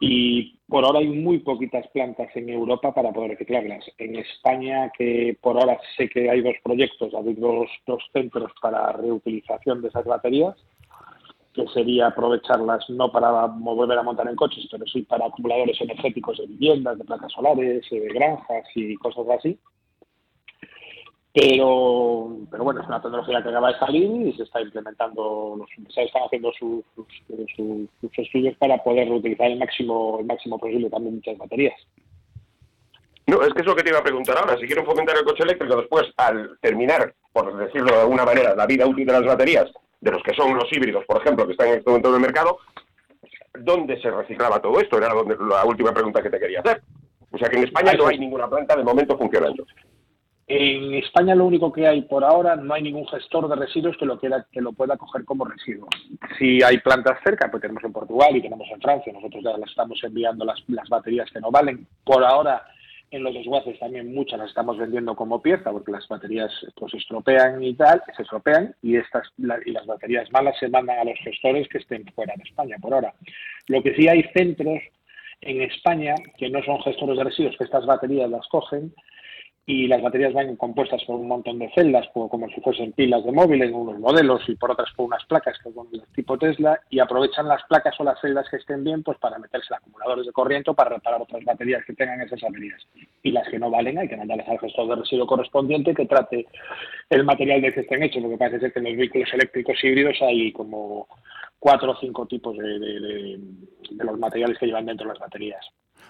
y 0.00 0.58
por 0.66 0.84
ahora 0.84 0.98
hay 0.98 1.06
muy 1.06 1.38
poquitas 1.38 1.86
plantas 1.88 2.34
en 2.34 2.48
Europa 2.48 2.92
para 2.92 3.12
poder 3.12 3.32
reciclarlas. 3.32 3.84
En 3.98 4.16
España, 4.16 4.90
que 4.98 5.36
por 5.40 5.56
ahora 5.56 5.78
sé 5.96 6.08
que 6.08 6.28
hay 6.28 6.40
dos 6.40 6.56
proyectos, 6.64 7.14
hay 7.14 7.34
dos, 7.34 7.68
dos 7.86 8.02
centros 8.12 8.50
para 8.60 8.92
reutilización 8.92 9.80
de 9.80 9.88
esas 9.88 10.04
baterías, 10.04 10.56
que 11.54 11.66
sería 11.68 12.06
aprovecharlas 12.06 12.88
no 12.88 13.12
para 13.12 13.46
volver 13.46 13.98
a 13.98 14.02
montar 14.02 14.28
en 14.28 14.36
coches, 14.36 14.66
pero 14.70 14.86
sí 14.86 15.02
para 15.02 15.26
acumuladores 15.26 15.80
energéticos 15.80 16.38
de 16.38 16.46
viviendas, 16.46 16.98
de 16.98 17.04
placas 17.04 17.32
solares, 17.32 17.84
de 17.90 18.08
granjas 18.08 18.64
y 18.74 18.94
cosas 18.96 19.26
así. 19.38 19.58
Pero, 21.34 22.36
pero 22.50 22.64
bueno, 22.64 22.82
es 22.82 22.86
una 22.86 23.00
tecnología 23.00 23.42
que 23.42 23.48
acaba 23.48 23.72
de 23.72 23.78
salir 23.78 24.26
y 24.26 24.32
se 24.34 24.42
está 24.42 24.60
implementando, 24.60 25.56
los 25.58 25.68
empresarios 25.78 26.08
están 26.08 26.24
haciendo 26.24 26.52
sus, 26.52 26.84
sus, 27.56 28.18
estudios 28.18 28.54
para 28.58 28.82
poder 28.82 29.08
reutilizar 29.08 29.50
el 29.50 29.58
máximo, 29.58 30.18
el 30.20 30.26
máximo 30.26 30.58
posible 30.58 30.90
también 30.90 31.16
muchas 31.16 31.38
baterías. 31.38 31.74
No, 33.26 33.40
es 33.42 33.54
que 33.54 33.60
es 33.60 33.66
lo 33.66 33.74
que 33.74 33.82
te 33.82 33.90
iba 33.90 34.00
a 34.00 34.04
preguntar 34.04 34.36
ahora. 34.36 34.58
Si 34.58 34.66
quieren 34.66 34.84
fomentar 34.84 35.16
el 35.16 35.24
coche 35.24 35.44
eléctrico 35.44 35.76
después, 35.76 36.12
al 36.18 36.58
terminar, 36.60 37.14
por 37.32 37.56
decirlo 37.56 37.94
de 37.94 38.00
alguna 38.00 38.26
manera, 38.26 38.54
la 38.54 38.66
vida 38.66 38.86
útil 38.86 39.06
de 39.06 39.12
las 39.12 39.24
baterías, 39.24 39.72
de 40.02 40.10
los 40.10 40.22
que 40.24 40.34
son 40.34 40.54
los 40.54 40.70
híbridos, 40.72 41.04
por 41.06 41.22
ejemplo, 41.22 41.46
que 41.46 41.52
están 41.52 41.68
en 41.68 41.78
este 41.78 41.88
momento 41.88 42.08
en 42.08 42.14
el 42.16 42.20
mercado, 42.20 42.58
¿dónde 43.54 44.00
se 44.02 44.10
reciclaba 44.10 44.60
todo 44.60 44.80
esto? 44.80 44.98
Era 44.98 45.14
la 45.14 45.64
última 45.64 45.92
pregunta 45.94 46.20
que 46.20 46.28
te 46.28 46.40
quería 46.40 46.58
hacer. 46.58 46.82
O 47.30 47.38
sea 47.38 47.48
que 47.48 47.56
en 47.56 47.64
España 47.64 47.92
no 47.94 48.08
hay 48.08 48.18
ninguna 48.18 48.48
planta 48.48 48.76
de 48.76 48.82
momento 48.82 49.16
funcionando. 49.16 49.64
En 50.48 50.94
España 50.94 51.36
lo 51.36 51.46
único 51.46 51.72
que 51.72 51.86
hay 51.86 52.02
por 52.02 52.24
ahora, 52.24 52.56
no 52.56 52.74
hay 52.74 52.82
ningún 52.82 53.06
gestor 53.06 53.48
de 53.48 53.54
residuos 53.54 53.96
que 53.96 54.04
lo, 54.04 54.18
que 54.18 54.60
lo 54.60 54.72
pueda 54.72 54.96
coger 54.96 55.24
como 55.24 55.44
residuo. 55.44 55.88
Si 56.36 56.60
hay 56.64 56.78
plantas 56.78 57.20
cerca, 57.24 57.48
pues 57.48 57.60
tenemos 57.60 57.84
en 57.84 57.92
Portugal 57.92 58.36
y 58.36 58.42
tenemos 58.42 58.68
en 58.70 58.80
Francia, 58.80 59.12
nosotros 59.12 59.42
ya 59.44 59.56
las 59.56 59.70
estamos 59.70 60.02
enviando 60.02 60.44
las, 60.44 60.60
las 60.66 60.88
baterías 60.88 61.30
que 61.30 61.40
no 61.40 61.52
valen. 61.52 61.86
Por 62.04 62.24
ahora 62.24 62.64
en 63.12 63.22
los 63.22 63.34
desguaces 63.34 63.78
también 63.78 64.12
muchas 64.14 64.38
las 64.38 64.48
estamos 64.48 64.78
vendiendo 64.78 65.14
como 65.14 65.40
pieza 65.40 65.70
porque 65.70 65.92
las 65.92 66.08
baterías 66.08 66.50
pues 66.74 66.94
estropean 66.94 67.62
y 67.62 67.74
tal, 67.74 68.02
se 68.16 68.22
estropean 68.22 68.74
y 68.82 68.96
estas 68.96 69.28
y 69.36 69.70
las 69.70 69.86
baterías 69.86 70.32
malas 70.32 70.58
se 70.58 70.68
mandan 70.68 70.98
a 70.98 71.04
los 71.04 71.18
gestores 71.22 71.68
que 71.68 71.78
estén 71.78 72.06
fuera 72.14 72.32
de 72.36 72.42
España 72.42 72.76
por 72.80 72.94
ahora. 72.94 73.14
Lo 73.68 73.82
que 73.82 73.94
sí 73.94 74.08
hay 74.08 74.22
centros 74.34 74.82
en 75.42 75.60
España 75.60 76.14
que 76.38 76.48
no 76.48 76.62
son 76.62 76.80
gestores 76.82 77.18
de 77.18 77.24
residuos, 77.24 77.56
que 77.58 77.64
estas 77.64 77.84
baterías 77.84 78.30
las 78.30 78.48
cogen 78.48 78.94
y 79.64 79.86
las 79.86 80.02
baterías 80.02 80.32
van 80.32 80.56
compuestas 80.56 81.04
por 81.04 81.16
un 81.16 81.28
montón 81.28 81.58
de 81.60 81.70
celdas, 81.70 82.08
como 82.12 82.48
si 82.48 82.60
fuesen 82.60 82.92
pilas 82.92 83.24
de 83.24 83.30
móvil 83.30 83.62
en 83.62 83.74
unos 83.74 83.98
modelos 84.00 84.42
y 84.48 84.56
por 84.56 84.72
otras 84.72 84.90
por 84.96 85.06
unas 85.06 85.24
placas 85.26 85.56
que 85.62 85.72
son 85.72 85.88
del 85.90 86.02
tipo 86.14 86.36
Tesla 86.36 86.80
y 86.90 86.98
aprovechan 86.98 87.46
las 87.46 87.62
placas 87.64 87.94
o 88.00 88.04
las 88.04 88.20
celdas 88.20 88.48
que 88.50 88.56
estén 88.56 88.82
bien 88.82 89.04
pues 89.04 89.18
para 89.18 89.38
meterse 89.38 89.72
acumuladores 89.74 90.26
de 90.26 90.32
corriente 90.32 90.70
o 90.70 90.74
para 90.74 90.90
reparar 90.90 91.22
otras 91.22 91.44
baterías 91.44 91.84
que 91.84 91.92
tengan 91.92 92.20
esas 92.20 92.40
baterías. 92.40 92.80
Y 93.22 93.30
las 93.30 93.48
que 93.48 93.58
no 93.58 93.70
valen 93.70 93.98
hay 93.98 94.08
que 94.08 94.16
mandarlas 94.16 94.48
al 94.48 94.58
gestor 94.58 94.88
de 94.88 94.96
residuo 94.96 95.26
correspondiente 95.28 95.94
que 95.94 96.06
trate 96.06 96.46
el 97.08 97.24
material 97.24 97.62
de 97.62 97.72
que 97.72 97.80
estén 97.80 98.02
hechos, 98.02 98.22
porque 98.22 98.38
parece 98.38 98.58
ser 98.58 98.72
que 98.72 98.80
en 98.80 98.86
los 98.86 98.96
vehículos 98.96 99.32
eléctricos 99.32 99.84
híbridos 99.84 100.20
hay 100.22 100.50
como 100.52 101.06
cuatro 101.60 101.92
o 101.92 101.96
cinco 102.00 102.26
tipos 102.26 102.56
de, 102.56 102.78
de 102.80 104.04
los 104.04 104.18
materiales 104.18 104.58
que 104.58 104.66
llevan 104.66 104.86
dentro 104.86 105.06
las 105.06 105.20
baterías. 105.20 105.64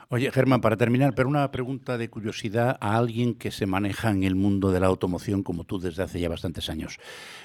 Oye, 0.08 0.30
Germán, 0.30 0.60
para 0.60 0.76
terminar, 0.76 1.14
pero 1.14 1.28
una 1.28 1.50
pregunta 1.50 1.96
de 1.96 2.10
curiosidad 2.10 2.76
a 2.80 2.96
alguien 2.96 3.34
que 3.34 3.50
se 3.50 3.66
maneja 3.66 4.10
en 4.10 4.24
el 4.24 4.34
mundo 4.34 4.70
de 4.70 4.80
la 4.80 4.86
automoción 4.86 5.42
como 5.42 5.64
tú 5.64 5.78
desde 5.78 6.02
hace 6.02 6.20
ya 6.20 6.28
bastantes 6.28 6.68
años. 6.68 6.98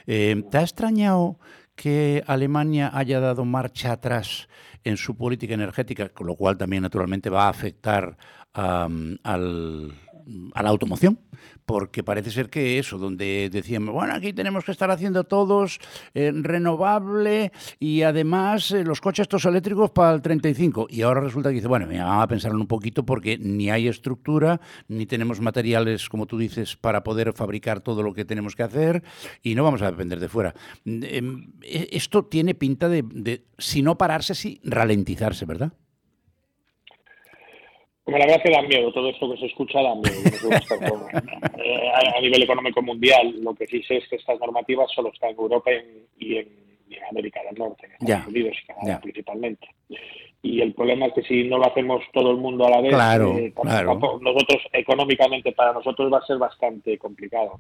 Eh, 0.06 0.44
¿Te 0.52 0.58
ha 0.58 0.62
extrañado 0.62 1.40
que 1.76 2.24
Alemania 2.28 2.92
haya 2.94 3.20
dado 3.20 3.46
marcha 3.46 3.94
atrás 3.94 4.50
en 4.84 4.98
su 4.98 5.16
política 5.16 5.54
energética, 5.54 6.10
con 6.10 6.28
lo 6.28 6.36
cual 6.36 6.58
también 6.58 6.84
naturalmente 6.84 7.30
va 7.30 7.46
a 7.46 7.50
afectar 7.50 8.18
al 8.54 9.94
a 10.54 10.64
la 10.64 10.70
automoción, 10.70 11.20
porque 11.66 12.04
parece 12.04 12.32
ser 12.32 12.50
que 12.50 12.80
eso, 12.80 12.98
donde 12.98 13.50
decíamos, 13.52 13.94
bueno, 13.94 14.14
aquí 14.14 14.34
tenemos 14.34 14.64
que 14.66 14.72
estar 14.72 14.90
haciendo 14.92 15.24
todos 15.24 15.80
eh, 16.14 16.32
renovable 16.34 17.52
y 17.80 18.02
además 18.02 18.72
eh, 18.72 18.84
los 18.84 19.02
coches 19.02 19.24
estos 19.24 19.46
eléctricos 19.46 19.92
para 19.92 20.14
el 20.14 20.22
35. 20.22 20.88
Y 20.90 21.02
ahora 21.02 21.22
resulta 21.22 21.50
que 21.50 21.56
dice, 21.56 21.68
bueno, 21.68 21.88
vamos 21.88 22.24
a 22.24 22.28
pensarlo 22.28 22.60
un 22.60 22.68
poquito 22.68 23.06
porque 23.06 23.38
ni 23.38 23.70
hay 23.70 23.88
estructura, 23.88 24.62
ni 24.88 25.06
tenemos 25.06 25.42
materiales, 25.42 26.10
como 26.10 26.26
tú 26.26 26.38
dices, 26.38 26.76
para 26.76 27.04
poder 27.04 27.34
fabricar 27.34 27.82
todo 27.82 28.04
lo 28.04 28.14
que 28.14 28.26
tenemos 28.26 28.56
que 28.56 28.64
hacer 28.64 29.04
y 29.42 29.56
no 29.56 29.64
vamos 29.64 29.82
a 29.82 29.92
depender 29.92 30.20
de 30.20 30.30
fuera. 30.30 30.54
Em, 30.86 31.52
e, 31.62 31.90
esto 31.92 32.26
tiene 32.26 32.56
pinta 32.56 32.90
de, 32.90 33.04
de 33.04 33.46
si 33.58 33.82
no 33.82 33.98
pararse, 33.98 34.36
sí 34.36 34.62
ralentizarse, 34.64 35.46
¿verdad? 35.46 35.74
La 38.08 38.18
verdad 38.20 38.42
que 38.42 38.52
da 38.52 38.62
miedo, 38.62 38.92
todo 38.94 39.10
esto 39.10 39.32
que 39.32 39.38
se 39.38 39.46
escucha 39.48 39.82
da 39.82 39.96
miedo. 39.96 40.08
Eh, 41.60 41.90
a, 42.16 42.22
nivel 42.22 42.44
económico 42.44 42.82
mundial, 42.82 43.36
lo 43.42 43.54
que 43.54 43.68
sí 43.68 43.84
sé 43.84 43.98
es 43.98 44.08
que 44.08 44.16
estas 44.16 44.40
normativas 44.40 44.90
solo 44.94 45.12
están 45.12 45.32
en 45.32 45.38
Europa 45.38 45.72
y 46.18 46.38
en, 46.38 46.48
América 47.12 47.42
del 47.44 47.58
Norte, 47.58 47.88
en 47.88 47.92
Estados 48.08 48.28
Unidos 48.28 48.56
y 48.64 48.68
Canadá 48.68 49.02
principalmente. 49.02 49.68
Y 50.42 50.62
el 50.62 50.74
problema 50.74 51.08
es 51.08 51.14
que 51.14 51.24
si 51.24 51.44
no 51.44 51.58
lo 51.58 51.66
hacemos 51.66 52.04
todo 52.14 52.32
el 52.32 52.38
mundo 52.38 52.66
a 52.66 52.70
la 52.70 52.82
vez, 52.82 52.94
eh, 52.94 53.54
nosotros 54.22 54.62
económicamente 54.72 55.52
para 55.52 55.74
nosotros 55.74 56.12
va 56.14 56.20
a 56.20 56.26
ser 56.26 56.38
bastante 56.38 56.98
complicado. 56.98 57.60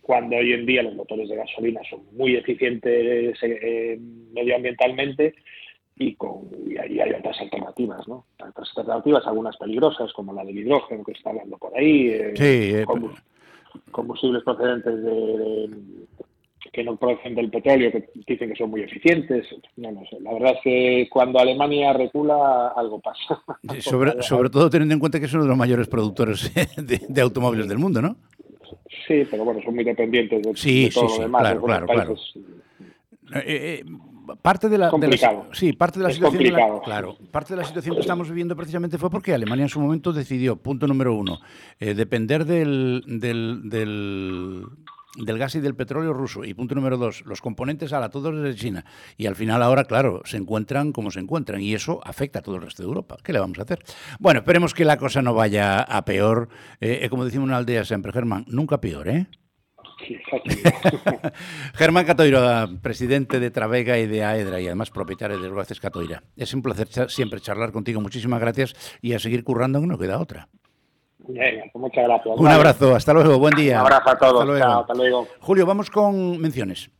Cuando 0.00 0.36
hoy 0.36 0.52
en 0.52 0.64
día 0.64 0.82
los 0.82 0.94
motores 0.94 1.28
de 1.28 1.36
gasolina 1.36 1.80
son 1.88 2.00
muy 2.12 2.36
eficientes 2.36 3.36
eh, 3.42 3.98
medioambientalmente, 4.32 5.34
y, 5.96 6.14
con, 6.14 6.48
y 6.66 6.78
hay 6.78 7.12
otras 7.12 7.40
alternativas, 7.40 8.06
¿no? 8.08 8.24
Otras 8.38 8.70
alternativas, 8.76 9.26
algunas 9.26 9.56
peligrosas, 9.56 10.12
como 10.12 10.32
la 10.32 10.44
del 10.44 10.58
hidrógeno 10.58 11.04
que 11.04 11.12
está 11.12 11.30
hablando 11.30 11.58
por 11.58 11.76
ahí, 11.76 12.08
eh, 12.08 12.34
eh, 12.38 12.84
combustibles 13.90 14.42
procedentes 14.42 15.02
de, 15.02 15.70
que 16.72 16.82
no 16.82 16.96
proceden 16.96 17.34
del 17.34 17.50
petróleo, 17.50 17.92
que 17.92 18.08
dicen 18.26 18.48
que 18.50 18.56
son 18.56 18.70
muy 18.70 18.82
eficientes. 18.82 19.46
No, 19.76 19.92
no 19.92 20.00
sé. 20.06 20.18
La 20.20 20.32
verdad 20.32 20.52
es 20.54 20.60
que 20.64 21.08
cuando 21.10 21.38
Alemania 21.38 21.92
recula, 21.92 22.68
algo 22.68 23.00
pasa. 23.00 23.42
sobre, 23.80 24.22
sobre 24.22 24.48
todo 24.48 24.70
teniendo 24.70 24.94
en 24.94 25.00
cuenta 25.00 25.20
que 25.20 25.26
es 25.26 25.34
uno 25.34 25.42
de 25.42 25.50
los 25.50 25.58
mayores 25.58 25.88
productores 25.88 26.52
de, 26.76 27.20
automóviles 27.20 27.68
del 27.68 27.78
mundo, 27.78 28.00
¿no? 28.00 28.16
Sí, 29.06 29.26
pero 29.30 29.44
bueno, 29.44 29.60
son 29.62 29.74
muy 29.74 29.84
dependientes 29.84 30.42
de, 30.42 30.90
todo 30.92 31.08
lo 31.08 31.18
demás. 31.18 31.42
Claro, 31.42 31.62
claro, 31.62 31.86
claro. 31.86 32.14
Eh, 33.34 33.82
parte 34.36 34.68
de 34.68 34.78
la, 34.78 34.90
sí, 35.52 35.72
parte 35.72 35.98
de 35.98 36.06
la 36.06 36.12
situación, 36.12 36.80
claro, 36.84 37.16
parte 37.30 37.54
de 37.54 37.60
la 37.60 37.66
situación 37.66 37.94
que 37.94 38.00
estamos 38.00 38.28
viviendo 38.28 38.56
precisamente 38.56 38.98
fue 38.98 39.10
porque 39.10 39.34
Alemania 39.34 39.64
en 39.64 39.68
su 39.68 39.80
momento 39.80 40.12
decidió, 40.12 40.56
punto 40.56 40.86
número 40.86 41.14
uno, 41.14 41.40
eh, 41.80 41.94
depender 41.94 42.44
del, 42.44 43.02
del, 43.06 43.70
del, 43.70 45.38
gas 45.38 45.54
y 45.54 45.60
del 45.60 45.74
petróleo 45.74 46.12
ruso. 46.12 46.44
Y 46.44 46.54
punto 46.54 46.74
número 46.74 46.96
dos, 46.96 47.22
los 47.26 47.40
componentes 47.40 47.92
a 47.92 48.00
la 48.00 48.10
todos 48.10 48.40
de 48.40 48.54
China. 48.54 48.84
Y 49.16 49.26
al 49.26 49.36
final 49.36 49.62
ahora, 49.62 49.84
claro, 49.84 50.22
se 50.24 50.36
encuentran 50.36 50.92
como 50.92 51.10
se 51.10 51.20
encuentran. 51.20 51.60
Y 51.60 51.74
eso 51.74 52.00
afecta 52.04 52.40
a 52.40 52.42
todo 52.42 52.56
el 52.56 52.62
resto 52.62 52.82
de 52.82 52.88
Europa. 52.88 53.16
¿Qué 53.22 53.32
le 53.32 53.40
vamos 53.40 53.58
a 53.58 53.62
hacer? 53.62 53.82
Bueno, 54.18 54.40
esperemos 54.40 54.74
que 54.74 54.84
la 54.84 54.96
cosa 54.96 55.22
no 55.22 55.34
vaya 55.34 55.80
a 55.80 56.04
peor. 56.04 56.48
Eh, 56.80 57.06
como 57.10 57.24
decimos 57.24 57.44
en 57.44 57.50
una 57.50 57.58
aldea 57.58 57.84
siempre, 57.84 58.12
Germán, 58.12 58.44
nunca 58.48 58.80
peor, 58.80 59.08
¿eh? 59.08 59.26
Germán 61.74 62.04
Catoira, 62.04 62.68
presidente 62.82 63.40
de 63.40 63.50
Travega 63.50 63.98
y 63.98 64.06
de 64.06 64.24
Aedra 64.24 64.60
y 64.60 64.66
además 64.66 64.90
propietario 64.90 65.36
de 65.36 65.44
Desguaces 65.44 65.80
Catoira. 65.80 66.22
Es 66.36 66.54
un 66.54 66.62
placer 66.62 66.88
siempre 67.10 67.40
charlar 67.40 67.72
contigo. 67.72 68.00
Muchísimas 68.00 68.40
gracias 68.40 68.74
y 69.00 69.14
a 69.14 69.18
seguir 69.18 69.44
currando, 69.44 69.80
no 69.80 69.98
queda 69.98 70.18
otra. 70.18 70.48
Pues 71.24 71.74
muchas 71.74 72.04
gracias. 72.04 72.38
Un 72.38 72.48
abrazo, 72.48 72.94
hasta 72.94 73.12
luego, 73.12 73.38
buen 73.38 73.54
día. 73.54 73.80
Un 73.80 73.86
abrazo 73.86 74.10
a 74.10 74.18
todos. 74.18 74.60
Hasta 74.60 74.94
luego. 74.94 75.28
Julio, 75.40 75.66
vamos 75.66 75.90
con 75.90 76.38
menciones. 76.40 76.90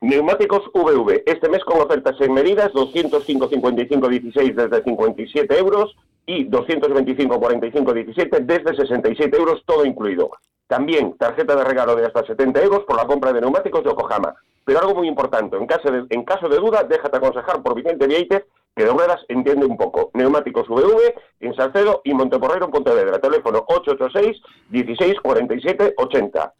Neumáticos 0.00 0.62
VV. 0.72 1.22
Este 1.26 1.48
mes 1.48 1.64
con 1.64 1.80
ofertas 1.80 2.20
en 2.20 2.32
medidas 2.32 2.70
205-55-16 2.72 4.54
desde 4.54 4.84
57 4.84 5.58
euros 5.58 5.96
y 6.26 6.46
225-45-17 6.46 8.40
desde 8.40 8.76
67 8.76 9.36
euros, 9.36 9.62
todo 9.64 9.84
incluido. 9.84 10.30
También 10.66 11.16
tarjeta 11.16 11.54
de 11.54 11.64
regalo 11.64 11.94
de 11.94 12.06
hasta 12.06 12.26
70 12.26 12.60
euros 12.62 12.84
por 12.84 12.96
la 12.96 13.06
compra 13.06 13.32
de 13.32 13.40
neumáticos 13.40 13.84
de 13.84 13.90
Yokohama. 13.90 14.34
Pero 14.64 14.80
algo 14.80 14.96
muy 14.96 15.06
importante, 15.06 15.56
en 15.56 15.66
caso 15.66 15.92
de, 15.92 16.06
en 16.10 16.24
caso 16.24 16.48
de 16.48 16.56
duda, 16.56 16.82
déjate 16.82 17.16
aconsejar 17.16 17.62
por 17.62 17.76
Vicente 17.76 18.08
Vieites, 18.08 18.42
que 18.74 18.84
de 18.84 18.90
ruedas 18.90 19.24
entiende 19.28 19.64
un 19.64 19.76
poco. 19.76 20.10
Neumáticos 20.12 20.68
VV 20.68 21.14
en 21.40 21.54
Salcedo 21.54 22.02
y 22.04 22.12
Monteporrero 22.12 22.66
en 22.66 22.72
Pontevedra. 22.72 23.20
Teléfono 23.20 23.64
886 23.68 24.42
16 24.70 25.20
47 25.20 25.94
80. 25.96 26.52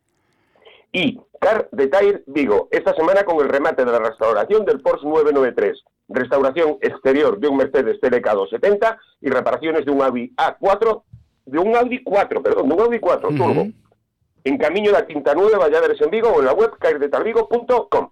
Y 0.92 1.20
Car 1.40 1.68
Detail 1.72 2.22
Vigo, 2.26 2.68
esta 2.70 2.94
semana 2.94 3.24
con 3.24 3.44
el 3.44 3.48
remate 3.48 3.84
de 3.84 3.90
la 3.90 3.98
restauración 3.98 4.64
del 4.64 4.80
Porsche 4.80 5.06
993. 5.06 5.82
Restauración 6.08 6.78
exterior 6.80 7.38
de 7.40 7.48
un 7.48 7.56
Mercedes 7.56 8.00
TLK 8.00 8.24
270 8.24 8.98
y 9.20 9.30
reparaciones 9.30 9.84
de 9.84 9.90
un 9.90 10.00
Audi 10.00 10.32
A4, 10.36 11.02
de 11.46 11.58
un 11.58 11.76
Audi 11.76 12.02
4, 12.04 12.40
perdón, 12.40 12.68
de 12.68 12.74
un 12.74 12.80
Audi 12.80 13.00
4 13.00 13.28
turbo 13.30 13.66
en 14.46 14.58
Camino 14.58 14.86
de 14.86 14.92
la 14.92 15.06
Quinta 15.06 15.34
Nueva, 15.34 15.58
Valladares 15.58 16.00
en 16.00 16.10
Vigo 16.10 16.28
o 16.28 16.38
en 16.38 16.46
la 16.46 16.52
web 16.52 16.70
caerdetalvigo.com. 16.78 18.10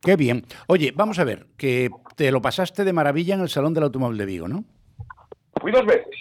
Qué 0.00 0.16
bien. 0.16 0.44
Oye, 0.66 0.92
vamos 0.94 1.20
a 1.20 1.24
ver, 1.24 1.46
que 1.56 1.88
te 2.16 2.32
lo 2.32 2.42
pasaste 2.42 2.84
de 2.84 2.92
maravilla 2.92 3.34
en 3.34 3.42
el 3.42 3.48
Salón 3.48 3.74
del 3.74 3.84
Automóvil 3.84 4.18
de 4.18 4.26
Vigo, 4.26 4.48
¿no? 4.48 4.64
Fui 5.60 5.70
dos 5.70 5.86
veces. 5.86 6.16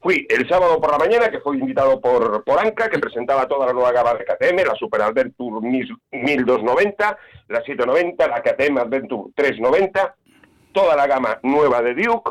Fui 0.00 0.26
el 0.30 0.48
sábado 0.48 0.80
por 0.80 0.90
la 0.90 0.98
mañana, 0.98 1.30
que 1.30 1.40
fui 1.40 1.58
invitado 1.58 2.00
por, 2.00 2.42
por 2.42 2.58
Anca, 2.58 2.88
que 2.88 2.98
presentaba 2.98 3.46
toda 3.46 3.66
la 3.66 3.74
nueva 3.74 3.92
gama 3.92 4.14
de 4.14 4.24
KTM, 4.24 4.66
la 4.66 4.74
Super 4.74 5.02
Adventure 5.02 5.60
1290, 5.60 7.18
la 7.48 7.58
790, 7.58 8.26
la 8.26 8.42
KTM 8.42 8.78
Adventure 8.78 9.32
390, 9.34 10.14
toda 10.72 10.96
la 10.96 11.06
gama 11.06 11.38
nueva 11.42 11.82
de 11.82 11.94
Duke, 11.94 12.30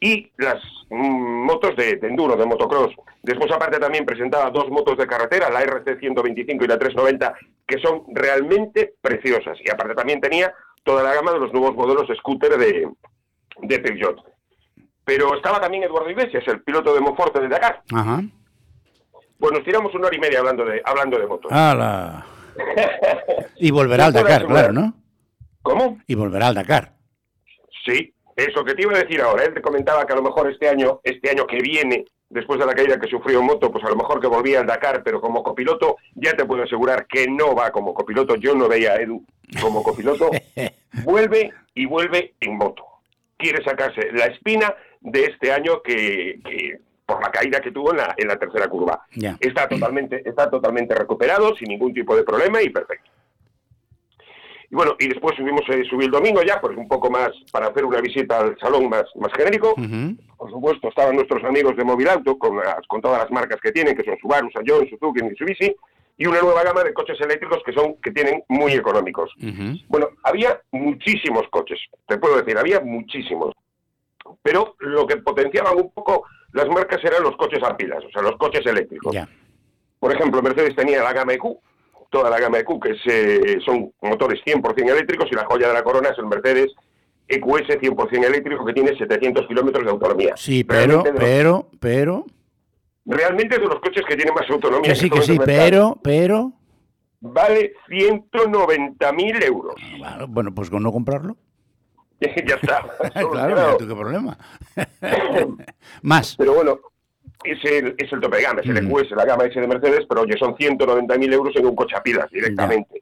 y 0.00 0.32
las 0.38 0.62
mm, 0.88 1.44
motos 1.44 1.76
de, 1.76 1.96
de, 1.96 2.08
enduro, 2.08 2.36
de 2.36 2.46
motocross. 2.46 2.94
Después, 3.22 3.52
aparte, 3.52 3.78
también 3.78 4.06
presentaba 4.06 4.50
dos 4.50 4.70
motos 4.70 4.96
de 4.96 5.06
carretera, 5.06 5.50
la 5.50 5.62
RC125 5.62 6.64
y 6.64 6.66
la 6.66 6.78
390, 6.78 7.34
que 7.66 7.78
son 7.78 8.04
realmente 8.08 8.94
preciosas. 9.00 9.58
Y 9.62 9.70
aparte 9.70 9.94
también 9.94 10.20
tenía 10.20 10.52
toda 10.82 11.02
la 11.02 11.14
gama 11.14 11.32
de 11.32 11.40
los 11.40 11.52
nuevos 11.52 11.74
modelos 11.74 12.08
scooter 12.18 12.56
de, 12.56 12.88
de 13.62 13.78
Peugeot. 13.78 14.16
Pero 15.04 15.34
estaba 15.36 15.60
también 15.60 15.84
Eduardo 15.84 16.10
Iglesias, 16.10 16.44
el 16.46 16.62
piloto 16.62 16.94
de 16.94 17.00
Monforte 17.00 17.40
de 17.40 17.48
Dakar. 17.48 17.82
Ajá. 17.92 18.22
Pues 19.38 19.52
nos 19.52 19.64
tiramos 19.64 19.94
una 19.94 20.06
hora 20.06 20.16
y 20.16 20.20
media 20.20 20.38
hablando 20.38 20.64
de, 20.64 20.82
hablando 20.84 21.18
de 21.18 21.26
motos. 21.26 21.52
¡Hala! 21.52 22.26
y 23.56 23.70
volverá 23.70 24.06
al 24.06 24.12
Dakar, 24.12 24.46
claro, 24.46 24.72
¿no? 24.72 24.94
¿Cómo? 25.62 25.98
Y 26.06 26.14
volverá 26.14 26.48
al 26.48 26.54
Dakar. 26.54 26.94
Sí, 27.84 28.14
eso 28.44 28.64
que 28.64 28.74
te 28.74 28.82
iba 28.82 28.92
a 28.92 29.02
decir 29.02 29.20
ahora. 29.20 29.44
Él 29.44 29.54
te 29.54 29.62
comentaba 29.62 30.06
que 30.06 30.12
a 30.12 30.16
lo 30.16 30.22
mejor 30.22 30.50
este 30.50 30.68
año, 30.68 31.00
este 31.04 31.30
año 31.30 31.46
que 31.46 31.60
viene, 31.60 32.04
después 32.28 32.58
de 32.58 32.66
la 32.66 32.74
caída 32.74 32.98
que 32.98 33.08
sufrió 33.08 33.40
en 33.40 33.46
moto, 33.46 33.70
pues 33.70 33.84
a 33.84 33.88
lo 33.88 33.96
mejor 33.96 34.20
que 34.20 34.26
volvía 34.26 34.60
al 34.60 34.66
Dakar, 34.66 35.02
pero 35.02 35.20
como 35.20 35.42
copiloto, 35.42 35.96
ya 36.14 36.32
te 36.34 36.44
puedo 36.44 36.62
asegurar 36.62 37.06
que 37.06 37.26
no 37.28 37.54
va 37.54 37.70
como 37.70 37.94
copiloto. 37.94 38.36
Yo 38.36 38.54
no 38.54 38.68
veía 38.68 38.92
a 38.92 38.96
Edu 38.96 39.24
como 39.60 39.82
copiloto. 39.82 40.30
vuelve 41.04 41.52
y 41.74 41.86
vuelve 41.86 42.34
en 42.40 42.56
moto. 42.56 42.84
Quiere 43.36 43.64
sacarse 43.64 44.12
la 44.12 44.26
espina 44.26 44.74
de 45.00 45.24
este 45.24 45.52
año 45.52 45.82
que, 45.82 46.40
que 46.44 46.80
por 47.10 47.20
la 47.22 47.30
caída 47.30 47.60
que 47.60 47.72
tuvo 47.72 47.90
en 47.90 47.96
la, 47.96 48.14
en 48.16 48.28
la 48.28 48.38
tercera 48.38 48.68
curva. 48.68 49.04
Está 49.40 49.68
totalmente, 49.68 50.22
está 50.24 50.48
totalmente 50.48 50.94
recuperado, 50.94 51.56
sin 51.56 51.68
ningún 51.68 51.92
tipo 51.92 52.14
de 52.14 52.22
problema 52.22 52.62
y 52.62 52.70
perfecto. 52.70 53.10
Y 54.70 54.76
bueno, 54.76 54.94
y 55.00 55.08
después 55.08 55.36
subimos, 55.36 55.62
eh, 55.68 55.82
subí 55.90 56.04
el 56.04 56.10
domingo 56.12 56.42
ya, 56.42 56.60
pues 56.60 56.76
un 56.76 56.86
poco 56.86 57.10
más 57.10 57.30
para 57.50 57.66
hacer 57.66 57.84
una 57.84 58.00
visita 58.00 58.38
al 58.38 58.56
salón 58.58 58.88
más, 58.88 59.04
más 59.16 59.32
genérico. 59.32 59.74
Por 60.36 60.50
supuesto, 60.50 60.88
estaban 60.88 61.16
nuestros 61.16 61.42
amigos 61.44 61.76
de 61.76 61.84
Móvil 61.84 62.08
Auto, 62.08 62.38
con, 62.38 62.56
las- 62.56 62.86
con 62.86 63.00
todas 63.00 63.18
las 63.20 63.30
marcas 63.32 63.60
que 63.60 63.72
tienen, 63.72 63.96
que 63.96 64.04
son 64.04 64.16
Subaru, 64.18 64.48
Sanyong, 64.52 64.88
Suzuki, 64.88 65.22
Mitsubishi, 65.24 65.74
y 66.16 66.26
una 66.26 66.40
nueva 66.40 66.62
gama 66.62 66.84
de 66.84 66.94
coches 66.94 67.20
eléctricos 67.20 67.62
que 67.64 67.72
son 67.72 67.96
que 67.96 68.10
tienen 68.12 68.44
muy 68.48 68.72
económicos. 68.74 69.32
Bueno, 69.88 70.10
había 70.22 70.60
muchísimos 70.70 71.48
coches, 71.50 71.78
te 72.06 72.18
puedo 72.18 72.36
decir, 72.36 72.56
había 72.56 72.80
muchísimos. 72.80 73.54
Pero 74.42 74.76
lo 74.78 75.06
que 75.06 75.16
potenciaban 75.16 75.76
un 75.76 75.90
poco 75.90 76.24
las 76.52 76.68
marcas 76.68 77.02
eran 77.04 77.22
los 77.22 77.36
coches 77.36 77.62
a 77.62 77.76
pilas, 77.76 78.04
o 78.04 78.10
sea, 78.10 78.22
los 78.22 78.36
coches 78.36 78.64
eléctricos. 78.66 79.12
Por 79.98 80.12
ejemplo, 80.14 80.40
Mercedes 80.42 80.76
tenía 80.76 81.02
la 81.02 81.12
gama 81.12 81.32
EQ, 81.32 81.44
toda 82.10 82.28
la 82.30 82.38
gama 82.40 82.58
EQ, 82.58 82.80
que 82.80 82.90
es, 82.90 83.00
eh, 83.06 83.58
son 83.64 83.92
motores 84.02 84.40
100% 84.44 84.90
eléctricos, 84.90 85.28
y 85.30 85.34
la 85.34 85.44
joya 85.46 85.68
de 85.68 85.74
la 85.74 85.82
corona 85.82 86.10
es 86.10 86.18
el 86.18 86.26
Mercedes 86.26 86.72
EQS 87.28 87.78
100% 87.80 88.26
eléctrico, 88.26 88.64
que 88.64 88.72
tiene 88.72 88.96
700 88.96 89.46
kilómetros 89.46 89.84
de 89.84 89.90
autonomía. 89.90 90.34
Sí, 90.36 90.64
pero, 90.64 91.02
Realmente 91.04 91.12
de 91.12 91.44
los- 91.44 91.64
pero, 91.68 91.68
pero. 91.80 92.26
Realmente 93.06 93.58
de 93.58 93.66
los 93.66 93.80
coches 93.80 94.04
que 94.06 94.16
tienen 94.16 94.34
más 94.34 94.48
autonomía. 94.50 94.90
Que 94.90 94.96
sí, 94.96 95.08
que 95.08 95.20
este 95.20 95.32
sí, 95.34 95.38
pero, 95.44 95.98
pero. 96.02 96.52
Vale 97.20 97.74
190.000 97.88 99.42
euros. 99.44 99.74
Bueno, 99.98 100.26
Bueno, 100.28 100.54
pues 100.54 100.70
con 100.70 100.82
no 100.82 100.90
comprarlo. 100.92 101.36
ya 102.20 102.54
está. 102.56 102.82
claro, 103.12 103.30
solucionado. 103.30 103.48
mira 103.48 103.76
tú 103.78 103.86
qué 103.88 103.94
problema. 103.94 104.38
Más. 106.02 106.36
Pero 106.36 106.54
bueno, 106.54 106.80
es 107.44 107.58
el, 107.64 107.94
es 107.98 108.12
el 108.12 108.20
tope 108.20 108.36
de 108.38 108.42
gama, 108.42 108.60
es 108.60 108.66
el 108.68 108.82
Mm. 108.82 108.90
EQS, 108.96 109.10
la 109.12 109.24
gama 109.24 109.44
S 109.44 109.60
de 109.60 109.66
Mercedes, 109.66 110.06
pero 110.08 110.22
oye, 110.22 110.36
son 110.38 110.54
190.000 110.56 111.32
euros 111.32 111.54
en 111.56 111.66
un 111.66 111.74
coche 111.76 111.96
a 111.96 112.02
pilas 112.02 112.30
directamente. 112.30 112.98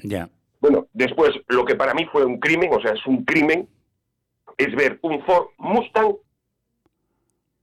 Bueno, 0.61 0.87
después, 0.92 1.30
lo 1.49 1.64
que 1.64 1.75
para 1.76 1.95
mí 1.95 2.04
fue 2.11 2.25
un 2.25 2.38
crimen, 2.40 2.71
o 2.73 2.80
sea, 2.80 2.92
es 2.92 3.07
un 3.07 3.25
crimen, 3.25 3.68
es 4.57 4.75
ver 4.75 4.99
un 5.02 5.23
Ford 5.25 5.49
Mustang, 5.59 6.14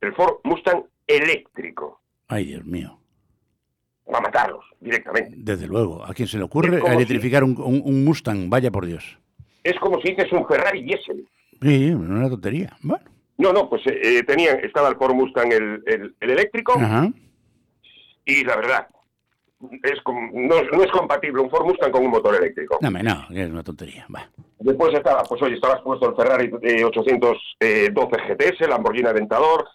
el 0.02 0.14
Ford 0.14 0.36
Mustang 0.44 0.84
eléctrico, 1.08 2.02
Ay, 2.28 2.46
Dios 2.46 2.66
mío. 2.66 2.98
para 4.06 4.22
matarlos 4.22 4.64
directamente. 4.80 5.36
Desde 5.38 5.68
luego. 5.68 6.04
¿A 6.06 6.14
quién 6.14 6.28
se 6.28 6.38
le 6.38 6.44
ocurre 6.44 6.80
electrificar 6.94 7.44
un, 7.44 7.56
un- 7.60 7.82
un 7.84 8.06
Mustang? 8.06 8.50
Vaya 8.50 8.72
por 8.72 8.86
Dios. 8.86 9.18
Es 9.64 9.78
como 9.80 10.00
si 10.02 10.10
dices 10.10 10.32
un 10.32 10.48
Ferrari 10.48 10.84
diésel. 10.84 11.28
Sí, 11.62 11.90
una 11.92 12.30
tontería. 12.30 12.76
Bueno. 12.82 13.04
No, 13.38 13.52
no, 13.54 13.70
pues 13.70 13.86
eh, 13.88 14.00
eh, 14.20 14.24
tenían, 14.24 14.60
estaba 14.64 14.88
el 14.90 14.96
Ford 14.96 15.14
Mustang 15.14 15.52
el, 15.52 15.84
el- 15.86 16.16
el 16.20 16.30
eléctrico 16.30 16.74
Ajá. 16.78 17.10
y 18.26 18.44
la 18.44 18.56
verdad, 18.56 18.88
es 19.84 20.02
com- 20.04 20.32
no, 20.34 20.62
no 20.64 20.84
es 20.84 20.92
compatible 20.92 21.42
un 21.42 21.50
Ford 21.50 21.66
Mustang 21.66 21.92
con 21.92 22.04
un 22.06 22.12
motor 22.12 22.36
eléctrico. 22.36 22.78
No, 22.82 22.92
me- 22.92 23.04
no, 23.04 23.26
es 23.34 23.50
una 23.50 23.64
tontería. 23.64 24.06
Va. 24.14 24.30
Después 24.60 24.94
estaba, 24.94 25.24
pues 25.24 25.42
oye, 25.42 25.56
estabas 25.56 25.82
puesto 25.82 26.10
el 26.10 26.16
Ferrari 26.16 26.52
eh, 26.62 26.84
812 26.84 28.18
GTS, 28.28 28.62
el 28.62 28.70
Lamborghini 28.70 29.08
Aventador, 29.10 29.66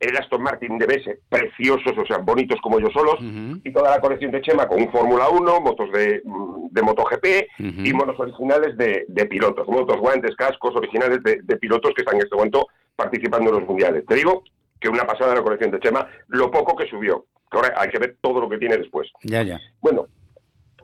el 0.00 0.16
Aston 0.16 0.42
Martin 0.42 0.78
DBS, 0.78 1.18
preciosos, 1.28 1.92
o 1.98 2.06
sea, 2.06 2.18
bonitos 2.18 2.60
como 2.60 2.78
ellos 2.78 2.92
solos, 2.92 3.16
y 3.64 3.72
toda 3.72 3.90
la 3.90 4.00
colección 4.00 4.30
de 4.30 4.40
Chema 4.42 4.68
con 4.68 4.80
un 4.80 4.92
Fórmula 4.92 5.28
1, 5.28 5.60
motos 5.60 5.90
de, 5.92 6.22
de 6.70 6.82
MotoGP 6.82 7.24
ujú. 7.58 7.80
y 7.84 7.92
motos 7.92 8.18
originales 8.20 8.76
de, 8.76 9.04
de 9.08 9.26
pilotos, 9.26 9.66
motos, 9.66 9.96
guantes, 9.98 10.36
cascos 10.36 10.76
originales 10.76 11.20
de, 11.24 11.40
de 11.42 11.56
pilotos 11.56 11.92
que 11.94 12.02
están 12.02 12.14
en 12.16 12.22
este 12.22 12.36
momento 12.36 12.66
participando 12.98 13.50
en 13.50 13.60
los 13.60 13.68
mundiales. 13.68 14.04
Te 14.04 14.16
digo 14.16 14.42
que 14.80 14.88
una 14.88 15.06
pasada 15.06 15.36
la 15.36 15.42
colección 15.42 15.70
de 15.70 15.78
Chema, 15.78 16.08
lo 16.26 16.50
poco 16.50 16.74
que 16.74 16.88
subió, 16.88 17.26
ahora 17.52 17.72
hay 17.76 17.88
que 17.90 17.98
ver 17.98 18.16
todo 18.20 18.40
lo 18.40 18.48
que 18.48 18.58
tiene 18.58 18.76
después. 18.76 19.08
Ya, 19.22 19.42
ya. 19.42 19.60
Bueno, 19.80 20.08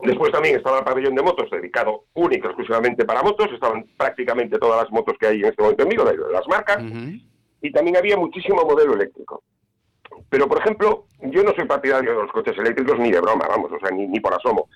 después 0.05 0.31
también 0.31 0.57
estaba 0.57 0.79
el 0.79 0.85
pabellón 0.85 1.17
de 1.17 1.23
motos 1.23 1.51
dedicado 1.51 2.05
única 2.15 2.47
exclusivamente 2.47 3.05
para 3.05 3.23
motos, 3.23 3.49
estaban 3.53 3.85
prácticamente 3.97 4.59
todas 4.59 4.85
las 4.85 4.93
motos 4.93 5.17
que 5.19 5.27
hay 5.27 5.41
en 5.41 5.47
este 5.47 5.61
momento 5.61 5.83
en 5.83 5.89
Vigo, 5.89 6.05
de 6.05 6.33
las 6.33 6.47
marcas, 6.47 6.79
y 7.61 7.73
también 7.73 7.97
había 7.97 8.17
muchísimo 8.17 8.63
modelo 8.63 8.95
eléctrico. 8.95 9.43
Pero, 10.29 10.47
por 10.47 10.59
ejemplo, 10.59 11.07
yo 11.21 11.43
no 11.43 11.53
soy 11.55 11.65
partidario 11.65 12.13
de 12.13 12.23
los 12.23 12.31
coches 12.31 12.57
eléctricos 12.57 12.99
ni 13.01 13.11
de 13.11 13.21
broma, 13.21 13.47
vamos, 13.49 13.73
o 13.73 13.79
sea, 13.81 13.91
ni, 13.91 14.07
ni 14.07 14.21
por 14.21 14.35
asomo. 14.35 14.69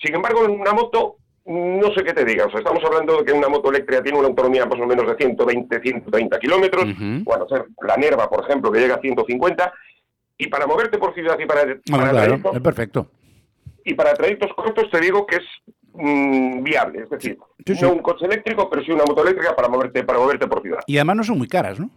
Sin 0.00 0.14
embargo, 0.14 0.44
en 0.44 0.60
una 0.60 0.72
moto, 0.72 1.16
no 1.46 1.92
sé 1.94 2.02
qué 2.04 2.12
te 2.14 2.24
diga, 2.24 2.46
o 2.46 2.50
sea, 2.50 2.60
estamos 2.60 2.82
hablando 2.84 3.18
de 3.18 3.24
que 3.24 3.32
una 3.32 3.48
moto 3.48 3.68
eléctrica 3.70 4.02
tiene 4.02 4.18
una 4.18 4.28
autonomía 4.28 4.64
más 4.64 4.80
o 4.80 4.86
menos 4.86 5.06
de 5.06 5.14
120, 5.16 5.80
130 5.80 6.38
kilómetros, 6.38 6.84
Ujú. 6.84 7.22
bueno, 7.24 7.44
o 7.44 7.48
sea, 7.48 7.64
la 7.82 7.96
Nerva, 7.96 8.28
por 8.30 8.44
ejemplo, 8.44 8.72
que 8.72 8.80
llega 8.80 8.94
a 8.94 9.00
150, 9.00 9.72
y 10.38 10.48
para 10.48 10.66
moverte 10.66 10.98
por 10.98 11.12
ciudad 11.14 11.38
y 11.38 11.46
para, 11.46 11.64
Bueno, 11.64 11.80
para 11.90 12.10
claro, 12.10 12.26
trayectos- 12.38 12.56
es 12.56 12.62
perfecto. 12.62 13.10
y 13.84 13.94
para 13.94 14.14
trayectos 14.14 14.50
cortos 14.56 14.90
te 14.90 15.00
digo 15.00 15.26
que 15.26 15.36
es 15.36 15.44
mm, 15.92 16.62
viable, 16.64 17.02
es 17.02 17.10
decir, 17.10 17.38
Sí, 17.66 17.74
sí. 17.76 17.82
no 17.82 17.92
un 17.92 17.98
coche 18.00 18.24
eléctrico, 18.26 18.68
pero 18.68 18.82
sí 18.82 18.90
una 18.90 19.04
moto 19.06 19.22
eléctrica 19.22 19.54
para 19.54 19.68
moverte 19.68 20.02
para 20.02 20.18
moverte 20.18 20.46
por 20.48 20.60
ciudad. 20.62 20.80
Y 20.86 20.96
además 20.96 21.16
no 21.16 21.24
son 21.24 21.38
muy 21.38 21.46
caras, 21.48 21.78
¿no? 21.78 21.88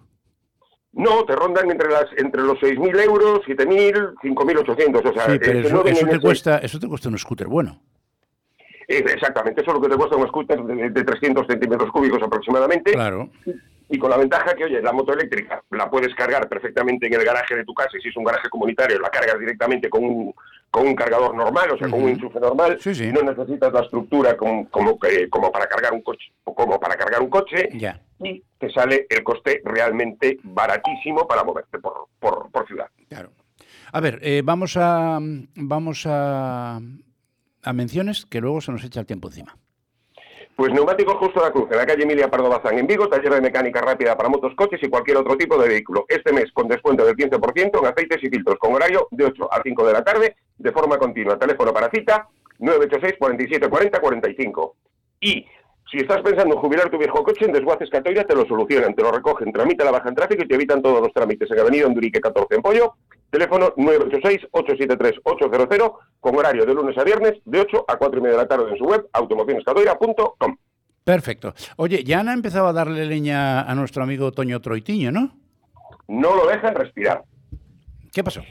No, 0.93 1.25
te 1.25 1.36
rondan 1.36 1.69
entre 1.71 1.89
las 1.89 2.05
entre 2.17 2.41
los 2.43 2.60
6.000 2.60 2.99
euros, 2.99 3.41
7.000, 3.45 4.13
5.800, 4.21 5.05
o 5.10 5.13
sea, 5.13 5.25
Sí, 5.31 5.39
pero 5.39 5.60
eh, 5.60 5.62
que 5.62 5.67
eso, 5.67 5.86
eso 5.86 6.07
te 6.07 6.19
cuesta, 6.19 6.57
eso 6.60 6.79
te 6.79 6.88
cuesta 6.88 7.10
un 7.10 7.17
scooter 7.17 7.47
bueno. 7.47 7.81
Exactamente, 8.88 9.62
eso 9.62 9.71
es 9.71 9.76
lo 9.76 9.82
que 9.82 9.89
te 9.89 9.95
cuesta 9.97 10.15
un 10.15 10.28
scooter 10.28 10.62
de, 10.63 10.89
de 10.89 11.04
300 11.04 11.45
centímetros 11.47 11.91
cúbicos 11.91 12.21
aproximadamente, 12.23 12.93
Claro. 12.93 13.30
y 13.89 13.97
con 13.97 14.10
la 14.10 14.17
ventaja 14.17 14.54
que, 14.56 14.65
oye, 14.65 14.82
la 14.82 14.91
moto 14.93 15.13
eléctrica 15.13 15.62
la 15.71 15.89
puedes 15.89 16.13
cargar 16.15 16.47
perfectamente 16.50 17.08
en 17.08 17.13
el 17.13 17.23
garaje 17.26 17.56
de 17.56 17.65
tu 17.65 17.73
casa, 17.73 17.97
y 17.97 18.02
si 18.02 18.10
es 18.10 18.17
un 18.17 18.23
garaje 18.23 18.50
comunitario, 18.50 19.00
la 19.00 19.10
cargas 19.10 19.39
directamente 19.39 19.89
con 19.89 20.04
un, 20.04 20.34
con 20.71 20.88
un 20.88 20.95
cargador 20.95 21.36
normal, 21.36 21.71
o 21.71 21.78
sea, 21.78 21.89
con 21.89 22.04
un 22.04 22.10
enchufe 22.10 22.39
normal, 22.39 22.78
Sí, 22.80 22.93
sí. 22.95 23.12
no 23.12 23.21
necesitas 23.21 23.71
la 23.73 23.82
estructura 23.82 24.36
como, 24.38 24.69
como, 24.69 24.97
para 25.52 25.67
cargar 25.67 25.93
un 25.93 26.02
coche, 26.02 26.32
como 26.43 26.80
para 26.80 26.95
cargar 26.95 27.21
un 27.21 27.30
coche, 27.30 27.69
Ya. 27.73 28.00
y 28.19 28.41
te 28.58 28.69
sale 28.71 29.06
el 29.10 29.23
coste 29.23 29.62
realmente 29.65 30.39
baratísimo 30.43 31.28
para 31.28 31.43
moverte 31.43 31.80
por, 31.80 32.08
por, 32.19 32.50
por 32.52 32.65
ciudad. 32.67 32.88
Claro. 33.10 33.30
A 33.93 34.02
ver, 34.02 34.19
eh, 34.21 34.41
vamos 34.43 34.76
a 34.76 35.17
vamos 35.56 36.06
a, 36.06 36.80
a 37.63 37.73
menciones 37.73 38.25
que 38.25 38.41
luego 38.41 38.61
se 38.61 38.71
nos 38.71 38.83
echa 38.83 38.99
el 38.99 39.05
tiempo 39.05 39.27
encima. 39.27 39.57
Pues 40.55 40.73
neumáticos 40.73 41.17
justo 41.17 41.39
a 41.39 41.43
la 41.43 41.51
cruz, 41.51 41.69
en 41.69 41.77
la 41.77 41.85
calle 41.85 42.01
Emilia 42.01 42.31
Pardo 42.31 42.49
Bazán, 42.49 42.79
en 42.79 42.87
Vigo, 42.87 43.07
taller 43.07 43.31
de 43.31 43.41
mecánica 43.41 43.79
rápida 43.79 44.17
para 44.17 44.27
motos, 44.27 44.55
coches 44.55 44.79
y 44.81 44.89
cualquier 44.89 45.17
otro 45.17 45.37
tipo 45.37 45.55
de 45.61 45.69
vehículo. 45.69 46.05
Este 46.09 46.33
mes 46.33 46.51
con 46.51 46.67
descuento 46.67 47.05
del 47.05 47.15
15% 47.15 47.79
en 47.79 47.85
aceites 47.85 48.23
y 48.23 48.27
filtros, 48.29 48.57
con 48.57 48.73
horario 48.73 49.07
de 49.11 49.25
8 49.25 49.53
a 49.53 49.61
5 49.61 49.85
de 49.85 49.93
la 49.93 50.03
tarde, 50.03 50.35
de 50.57 50.71
forma 50.71 50.97
continua. 50.97 51.37
Teléfono 51.37 51.71
para 51.71 51.91
cita 51.91 52.27
986 52.57 53.17
47 53.19 53.69
40 53.69 53.99
45. 54.01 54.75
Y 55.21 55.45
si 55.89 55.97
estás 55.97 56.21
pensando 56.21 56.56
en 56.56 56.62
jubilar 56.62 56.89
tu 56.89 56.97
viejo 56.97 57.23
coche, 57.23 57.45
en 57.45 57.54
Desguaces 57.54 57.89
Catoira 57.89 58.26
te 58.26 58.36
lo 58.36 58.45
solucionan, 58.45 58.93
te 58.93 59.04
lo 59.04 59.12
recogen, 59.12 59.54
tramita 59.54 59.86
la 59.86 59.91
baja 59.91 60.10
en 60.10 60.15
tráfico 60.15 60.43
y 60.43 60.47
te 60.47 60.56
evitan 60.56 60.82
todos 60.82 61.00
los 61.02 61.13
trámites 61.13 61.50
en 61.52 61.60
Avenida 61.60 61.86
Andurique 61.86 62.19
14 62.19 62.56
en 62.56 62.62
Pollo. 62.62 62.95
Teléfono 63.30 63.73
986-873-800, 63.76 65.93
con 66.19 66.36
horario 66.38 66.65
de 66.65 66.73
lunes 66.73 66.97
a 66.97 67.04
viernes, 67.04 67.34
de 67.45 67.60
8 67.60 67.86
a 67.88 67.97
4 67.97 68.19
y 68.19 68.21
media 68.21 68.38
de 68.38 68.43
la 68.43 68.47
tarde 68.47 68.71
en 68.71 68.78
su 68.78 68.86
web, 68.86 69.08
automocionescatoira.com. 69.12 70.58
Perfecto. 71.04 71.54
Oye, 71.78 72.04
ya 72.04 72.19
han 72.19 72.30
empezado 72.30 72.67
a 72.67 72.73
darle 72.73 73.06
leña 73.06 73.62
a 73.62 73.76
nuestro 73.76 74.04
amigo 74.04 74.32
Toño 74.32 74.60
Troitiño, 74.60 75.12
¿no? 75.12 75.32
No 76.08 76.36
lo 76.36 76.47
dejan 76.47 76.73
respirar. 76.76 77.23
¿Qué 78.12 78.23
pasó? 78.23 78.41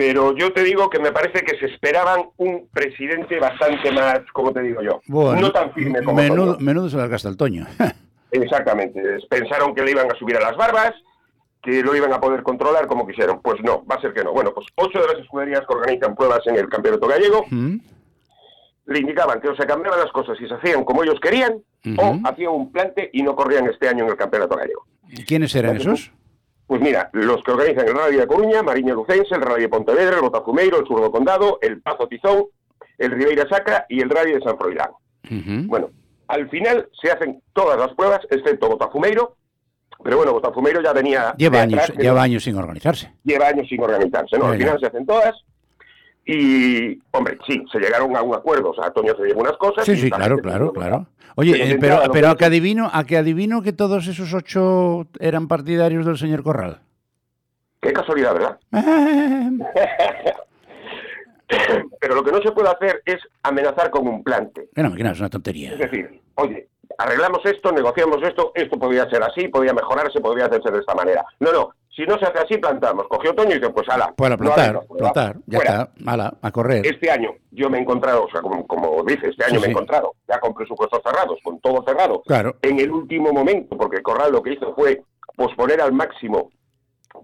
Pero 0.00 0.34
yo 0.34 0.50
te 0.50 0.64
digo 0.64 0.88
que 0.88 0.98
me 0.98 1.12
parece 1.12 1.44
que 1.44 1.58
se 1.58 1.66
esperaban 1.66 2.30
un 2.38 2.66
presidente 2.72 3.38
bastante 3.38 3.92
más, 3.92 4.20
como 4.32 4.50
te 4.50 4.62
digo 4.62 4.80
yo, 4.80 5.02
no 5.06 5.52
tan 5.52 5.74
firme 5.74 6.02
como 6.02 6.16
menudo, 6.16 6.56
menudo 6.58 6.88
se 6.88 6.96
las 6.96 7.10
gasta 7.10 7.28
el 7.28 7.36
Toño. 7.36 7.66
Exactamente. 8.30 9.02
Pensaron 9.28 9.74
que 9.74 9.82
le 9.82 9.90
iban 9.90 10.10
a 10.10 10.14
subir 10.14 10.38
a 10.38 10.40
las 10.40 10.56
barbas 10.56 10.94
que 11.62 11.82
lo 11.82 11.94
iban 11.94 12.14
a 12.14 12.18
poder 12.18 12.42
controlar 12.42 12.86
como 12.86 13.06
quisieron. 13.06 13.42
Pues 13.42 13.60
no, 13.62 13.84
va 13.84 13.96
a 13.96 14.00
ser 14.00 14.14
que 14.14 14.24
no. 14.24 14.32
Bueno, 14.32 14.54
pues 14.54 14.68
ocho 14.76 15.02
de 15.02 15.06
las 15.06 15.18
escuderías 15.18 15.66
que 15.68 15.74
organizan 15.74 16.14
pruebas 16.14 16.46
en 16.46 16.56
el 16.56 16.70
campeonato 16.70 17.06
gallego 17.06 17.44
¿Mm? 17.50 17.76
le 18.86 18.98
indicaban 19.00 19.38
que 19.42 19.48
o 19.48 19.54
se 19.54 19.66
cambiaban 19.66 20.00
las 20.00 20.12
cosas 20.12 20.40
y 20.40 20.48
se 20.48 20.54
hacían 20.54 20.82
como 20.84 21.04
ellos 21.04 21.20
querían, 21.20 21.62
o 21.98 22.18
hacían 22.24 22.52
un 22.52 22.72
plante 22.72 23.10
y 23.12 23.22
no 23.22 23.36
corrían 23.36 23.68
este 23.68 23.86
año 23.86 24.04
en 24.04 24.12
el 24.12 24.16
campeonato 24.16 24.56
gallego. 24.56 24.86
¿Quiénes 25.26 25.54
eran 25.54 25.76
Entonces, 25.76 26.06
esos? 26.06 26.19
Pues 26.70 26.80
mira, 26.82 27.10
los 27.14 27.42
que 27.42 27.50
organizan 27.50 27.88
el 27.88 27.96
Rally 27.96 28.16
de 28.16 28.28
Coruña, 28.28 28.62
Mariño 28.62 28.94
Lucense, 28.94 29.34
el 29.34 29.40
Rally 29.42 29.62
de 29.62 29.68
Pontevedra, 29.68 30.14
el 30.14 30.22
Botafumeiro, 30.22 30.78
el 30.78 30.86
Surdo 30.86 31.10
Condado, 31.10 31.58
el 31.62 31.82
Pazo 31.82 32.06
Tizón, 32.06 32.44
el 32.96 33.10
Ribeira 33.10 33.44
Sacra 33.48 33.86
y 33.88 34.00
el 34.00 34.08
Rally 34.08 34.34
de 34.34 34.40
San 34.40 34.56
Froilán. 34.56 34.90
Bueno, 35.66 35.90
al 36.28 36.48
final 36.48 36.88
se 37.02 37.10
hacen 37.10 37.42
todas 37.54 37.76
las 37.76 37.92
pruebas, 37.96 38.20
excepto 38.30 38.68
Botafumeiro, 38.68 39.34
pero 40.04 40.18
bueno, 40.18 40.32
Botafumeiro 40.32 40.80
ya 40.80 40.92
venía... 40.92 41.34
Lleva 41.36 41.62
años, 41.62 41.80
atrás, 41.80 41.98
lleva 41.98 42.14
no- 42.14 42.20
años 42.20 42.44
sin 42.44 42.54
organizarse. 42.56 43.12
lleva 43.24 43.48
años 43.48 43.66
sin 43.68 43.82
organizarse, 43.82 44.38
¿no? 44.38 44.46
Al 44.46 44.56
final 44.56 44.78
se 44.78 44.86
hacen 44.86 45.06
todas 45.06 45.34
y, 46.32 47.02
hombre, 47.10 47.38
sí, 47.46 47.62
se 47.72 47.78
llegaron 47.78 48.16
a 48.16 48.22
un 48.22 48.34
acuerdo, 48.34 48.70
o 48.70 48.74
sea, 48.74 48.90
Toño 48.90 49.16
se 49.16 49.24
llevó 49.24 49.40
unas 49.40 49.56
cosas... 49.56 49.84
Sí, 49.84 49.92
y 49.92 49.96
sí, 49.96 50.10
la 50.10 50.16
claro, 50.16 50.38
claro, 50.38 50.72
claro. 50.72 51.06
Oye, 51.36 51.76
Pero 51.80 52.02
eh, 52.02 52.08
pero, 52.12 52.28
a 52.28 52.36
que 52.36 52.44
adivino, 52.44 52.90
a 52.92 53.04
que 53.04 53.16
adivino 53.16 53.62
que 53.62 53.72
todos 53.72 54.06
esos 54.06 54.34
ocho 54.34 55.06
eran 55.18 55.48
partidarios 55.48 56.04
del 56.06 56.18
señor 56.18 56.42
Corral. 56.42 56.80
Qué 57.80 57.92
casualidad, 57.92 58.34
¿verdad? 58.34 58.58
Pero 62.00 62.14
lo 62.14 62.22
que 62.22 62.30
no 62.30 62.40
se 62.42 62.52
puede 62.52 62.68
hacer 62.68 63.02
es 63.04 63.18
amenazar 63.42 63.90
con 63.90 64.06
un 64.06 64.22
plante. 64.22 64.68
Que 64.74 64.82
no, 64.82 64.94
que 64.94 65.02
no, 65.02 65.10
es 65.10 65.18
una 65.18 65.30
tontería. 65.30 65.72
Es 65.72 65.78
decir, 65.78 66.20
oye, 66.36 66.68
arreglamos 66.98 67.40
esto, 67.44 67.72
negociamos 67.72 68.22
esto, 68.22 68.52
esto 68.54 68.78
podría 68.78 69.08
ser 69.08 69.22
así, 69.22 69.48
podría 69.48 69.72
mejorarse, 69.72 70.20
podría 70.20 70.46
hacerse 70.46 70.70
de 70.70 70.78
esta 70.78 70.94
manera. 70.94 71.24
No, 71.40 71.52
no, 71.52 71.70
si 72.00 72.06
no 72.06 72.18
se 72.18 72.24
hace 72.26 72.38
así, 72.38 72.58
plantamos. 72.58 73.06
Cogió 73.08 73.34
Toño 73.34 73.50
y 73.52 73.58
dice, 73.58 73.70
pues 73.70 73.88
ala. 73.88 74.12
Para 74.16 74.30
no 74.30 74.38
plantar, 74.38 74.86
prueba. 74.86 75.12
plantar, 75.12 75.36
ya 75.46 75.58
Fuera. 75.58 75.82
está, 75.94 76.12
ala, 76.12 76.34
a 76.42 76.50
correr. 76.50 76.86
Este 76.86 77.10
año 77.10 77.30
yo 77.50 77.68
me 77.70 77.78
he 77.78 77.80
encontrado, 77.82 78.24
o 78.24 78.30
sea, 78.30 78.40
como, 78.40 78.66
como 78.66 79.02
dice, 79.04 79.28
este 79.28 79.44
año 79.44 79.54
Sí, 79.54 79.60
me 79.60 79.62
he 79.62 79.64
sí. 79.66 79.70
encontrado, 79.70 80.14
ya 80.28 80.38
con 80.40 80.54
presupuestos 80.54 81.00
cerrados, 81.04 81.38
con 81.42 81.60
todo 81.60 81.84
cerrado, 81.86 82.22
Claro. 82.26 82.56
en 82.62 82.80
el 82.80 82.90
último 82.90 83.32
momento, 83.32 83.76
porque 83.76 84.02
Corral 84.02 84.32
lo 84.32 84.42
que 84.42 84.54
hizo 84.54 84.74
fue 84.74 85.02
posponer 85.36 85.80
al 85.80 85.92
máximo 85.92 86.50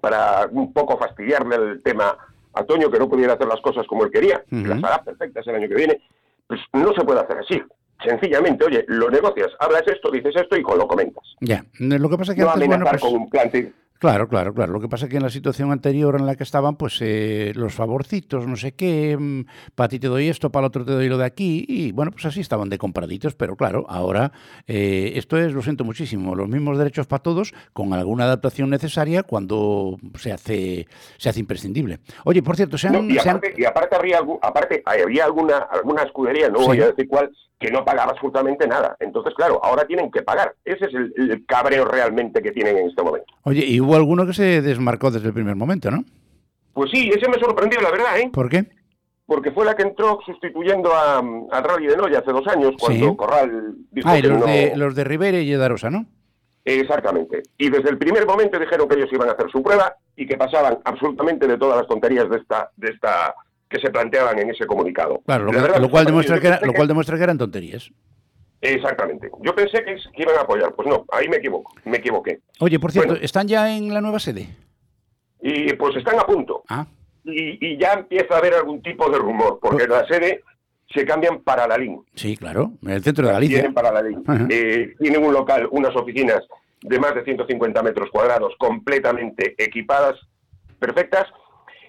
para 0.00 0.48
un 0.50 0.72
poco 0.72 0.98
fastidiarle 0.98 1.56
el 1.56 1.82
tema 1.82 2.16
a 2.54 2.64
Toño, 2.64 2.90
que 2.90 2.98
no 2.98 3.08
pudiera 3.08 3.34
hacer 3.34 3.46
las 3.46 3.60
cosas 3.60 3.86
como 3.86 4.04
él 4.04 4.10
quería, 4.10 4.42
las 4.50 4.82
hará 4.82 5.02
perfectas 5.02 5.46
el 5.46 5.56
año 5.56 5.68
que 5.68 5.74
viene, 5.74 6.00
pues 6.46 6.60
no 6.72 6.92
se 6.94 7.04
puede 7.04 7.20
hacer 7.20 7.38
así. 7.38 7.62
Sencillamente, 8.04 8.64
oye, 8.64 8.84
lo 8.88 9.10
negocias, 9.10 9.48
hablas 9.58 9.82
esto, 9.86 10.10
dices 10.10 10.34
esto 10.36 10.56
y 10.56 10.62
con 10.62 10.78
lo 10.78 10.86
comentas. 10.86 11.22
Ya. 11.40 11.64
Lo 11.78 12.08
que 12.10 12.18
pasa 12.18 12.32
es 12.32 12.36
que 12.38 12.44
No 12.44 12.50
antes, 12.50 12.68
bueno, 12.68 12.84
pues, 12.88 13.00
con 13.02 13.14
un 13.14 13.30
plante. 13.30 13.72
Claro, 13.98 14.28
claro, 14.28 14.52
claro. 14.52 14.72
Lo 14.72 14.80
que 14.80 14.88
pasa 14.88 15.06
es 15.06 15.10
que 15.10 15.16
en 15.16 15.22
la 15.22 15.30
situación 15.30 15.72
anterior 15.72 16.16
en 16.16 16.26
la 16.26 16.36
que 16.36 16.42
estaban, 16.42 16.76
pues 16.76 16.98
eh, 17.00 17.52
los 17.54 17.74
favorcitos, 17.74 18.46
no 18.46 18.56
sé 18.56 18.72
qué, 18.72 19.16
para 19.74 19.88
ti 19.88 19.98
te 19.98 20.08
doy 20.08 20.28
esto, 20.28 20.50
para 20.50 20.64
el 20.64 20.68
otro 20.68 20.84
te 20.84 20.92
doy 20.92 21.08
lo 21.08 21.16
de 21.18 21.24
aquí, 21.24 21.64
y 21.66 21.92
bueno, 21.92 22.10
pues 22.10 22.26
así 22.26 22.40
estaban 22.40 22.68
de 22.68 22.78
compraditos, 22.78 23.34
pero 23.34 23.56
claro, 23.56 23.86
ahora 23.88 24.32
eh, 24.66 25.12
esto 25.16 25.38
es, 25.38 25.52
lo 25.52 25.62
siento 25.62 25.84
muchísimo, 25.84 26.34
los 26.34 26.48
mismos 26.48 26.76
derechos 26.78 27.06
para 27.06 27.22
todos, 27.22 27.54
con 27.72 27.92
alguna 27.94 28.24
adaptación 28.24 28.68
necesaria 28.70 29.22
cuando 29.22 29.96
se 30.16 30.32
hace, 30.32 30.86
se 31.16 31.28
hace 31.28 31.40
imprescindible. 31.40 31.98
Oye, 32.24 32.42
por 32.42 32.56
cierto, 32.56 32.76
se 32.78 32.88
han... 32.88 32.92
No, 32.94 33.04
y, 33.04 33.18
se 33.18 33.28
han- 33.30 33.36
aparte, 33.36 33.54
y 33.56 33.64
aparte 33.64 33.96
habría, 33.96 34.20
algu- 34.20 34.38
aparte 34.42 34.82
había 34.84 35.24
alguna, 35.24 35.58
alguna 35.58 36.02
escudería, 36.02 36.48
no 36.50 36.60
Sí. 36.60 36.66
voy 36.66 36.80
a 36.82 36.86
decir 36.88 37.08
cuál, 37.08 37.30
que 37.58 37.70
no 37.70 37.84
pagaba 37.86 38.12
absolutamente 38.12 38.66
nada. 38.68 38.96
Entonces, 39.00 39.32
claro, 39.34 39.64
ahora 39.64 39.86
tienen 39.86 40.10
que 40.10 40.20
pagar. 40.20 40.54
Ese 40.62 40.84
es 40.84 40.94
el, 40.94 41.14
el 41.16 41.46
cabreo 41.46 41.86
realmente 41.86 42.42
que 42.42 42.52
tienen 42.52 42.76
en 42.76 42.88
este 42.88 43.02
momento. 43.02 43.32
Oye, 43.44 43.64
y 43.64 43.78
hubo 43.86 43.96
alguno 43.96 44.26
que 44.26 44.34
se 44.34 44.60
desmarcó 44.62 45.10
desde 45.10 45.28
el 45.28 45.34
primer 45.34 45.56
momento, 45.56 45.90
¿no? 45.90 46.04
Pues 46.74 46.90
sí, 46.90 47.08
ese 47.08 47.28
me 47.30 47.38
sorprendió, 47.38 47.80
la 47.80 47.90
verdad, 47.90 48.18
¿eh? 48.18 48.30
¿Por 48.32 48.48
qué? 48.50 48.66
Porque 49.24 49.50
fue 49.50 49.64
la 49.64 49.74
que 49.74 49.82
entró 49.82 50.18
sustituyendo 50.26 50.92
a, 50.94 51.20
Rally 51.62 51.86
de 51.86 51.96
Noya 51.96 52.18
hace 52.20 52.30
dos 52.32 52.46
años, 52.48 52.72
cuando 52.78 53.10
Sí. 53.10 53.16
Corral 53.16 53.74
dijo 53.90 54.08
Ah, 54.08 54.18
y 54.18 54.22
que 54.22 54.28
los, 54.28 54.38
no- 54.40 54.46
de, 54.46 54.76
los 54.76 54.94
de 54.94 55.04
Rivera 55.04 55.38
y 55.38 55.52
Darosa, 55.54 55.90
¿no? 55.90 56.06
Exactamente. 56.64 57.42
Y 57.58 57.70
desde 57.70 57.90
el 57.90 57.98
primer 57.98 58.26
momento 58.26 58.58
dijeron 58.58 58.88
que 58.88 58.96
ellos 58.96 59.08
iban 59.12 59.28
a 59.28 59.32
hacer 59.32 59.50
su 59.50 59.62
prueba 59.62 59.96
y 60.16 60.26
que 60.26 60.36
pasaban 60.36 60.78
absolutamente 60.84 61.46
de 61.46 61.56
todas 61.58 61.78
las 61.78 61.86
tonterías 61.86 62.28
de 62.28 62.38
esta, 62.38 62.70
de 62.76 62.88
esta 62.90 63.34
que 63.68 63.80
se 63.80 63.90
planteaban 63.90 64.38
en 64.38 64.50
ese 64.50 64.66
comunicado. 64.66 65.20
Claro, 65.26 65.44
lo, 65.44 65.52
La 65.52 65.58
que- 65.58 65.62
verdad 65.62 65.76
lo 65.80 65.86
me 65.86 65.90
cual 65.90 66.04
demuestra 66.06 66.40
que 66.40 66.46
era- 66.48 66.60
lo 66.62 66.72
cual 66.72 66.88
demuestra 66.88 67.16
que 67.16 67.22
eran 67.24 67.38
tonterías. 67.38 67.90
Exactamente. 68.74 69.30
Yo 69.42 69.54
pensé 69.54 69.82
que, 69.84 69.94
que 70.14 70.22
iban 70.22 70.36
a 70.36 70.42
apoyar. 70.42 70.74
Pues 70.74 70.88
no, 70.88 71.04
ahí 71.12 71.28
me 71.28 71.36
equivoco, 71.36 71.72
me 71.84 71.98
equivoqué. 71.98 72.40
Oye, 72.60 72.78
por 72.78 72.92
cierto, 72.92 73.10
Bueno. 73.12 73.24
¿están 73.24 73.46
ya 73.48 73.74
en 73.76 73.92
la 73.92 74.00
nueva 74.00 74.18
sede? 74.18 74.48
Y 75.42 75.72
pues 75.74 75.96
están 75.96 76.18
a 76.18 76.24
punto. 76.26 76.62
Ah, 76.68 76.86
Y, 77.24 77.58
y 77.66 77.78
ya 77.78 77.92
empieza 77.94 78.34
a 78.34 78.38
haber 78.38 78.54
algún 78.54 78.82
tipo 78.82 79.08
de 79.10 79.18
rumor, 79.18 79.58
porque 79.60 79.86
la 79.86 80.06
sede 80.06 80.42
se 80.94 81.04
cambian 81.04 81.40
para 81.42 81.66
la 81.66 81.76
LIN. 81.76 82.00
sí, 82.14 82.36
claro, 82.36 82.72
en 82.82 82.90
el 82.90 83.02
centro 83.02 83.26
de 83.26 83.32
Galicia. 83.32 83.56
Tienen 83.58 83.74
para 83.74 83.92
la 83.92 84.02
LIN. 84.02 84.22
Ajá. 84.26 84.46
Eh, 84.48 84.94
tienen 85.00 85.24
un 85.24 85.32
local, 85.34 85.68
unas 85.72 85.94
oficinas 85.96 86.40
de 86.82 86.98
más 87.00 87.14
de 87.14 87.24
150 87.24 87.82
metros 87.82 88.08
cuadrados, 88.12 88.54
completamente 88.58 89.54
equipadas, 89.58 90.14
perfectas, 90.78 91.26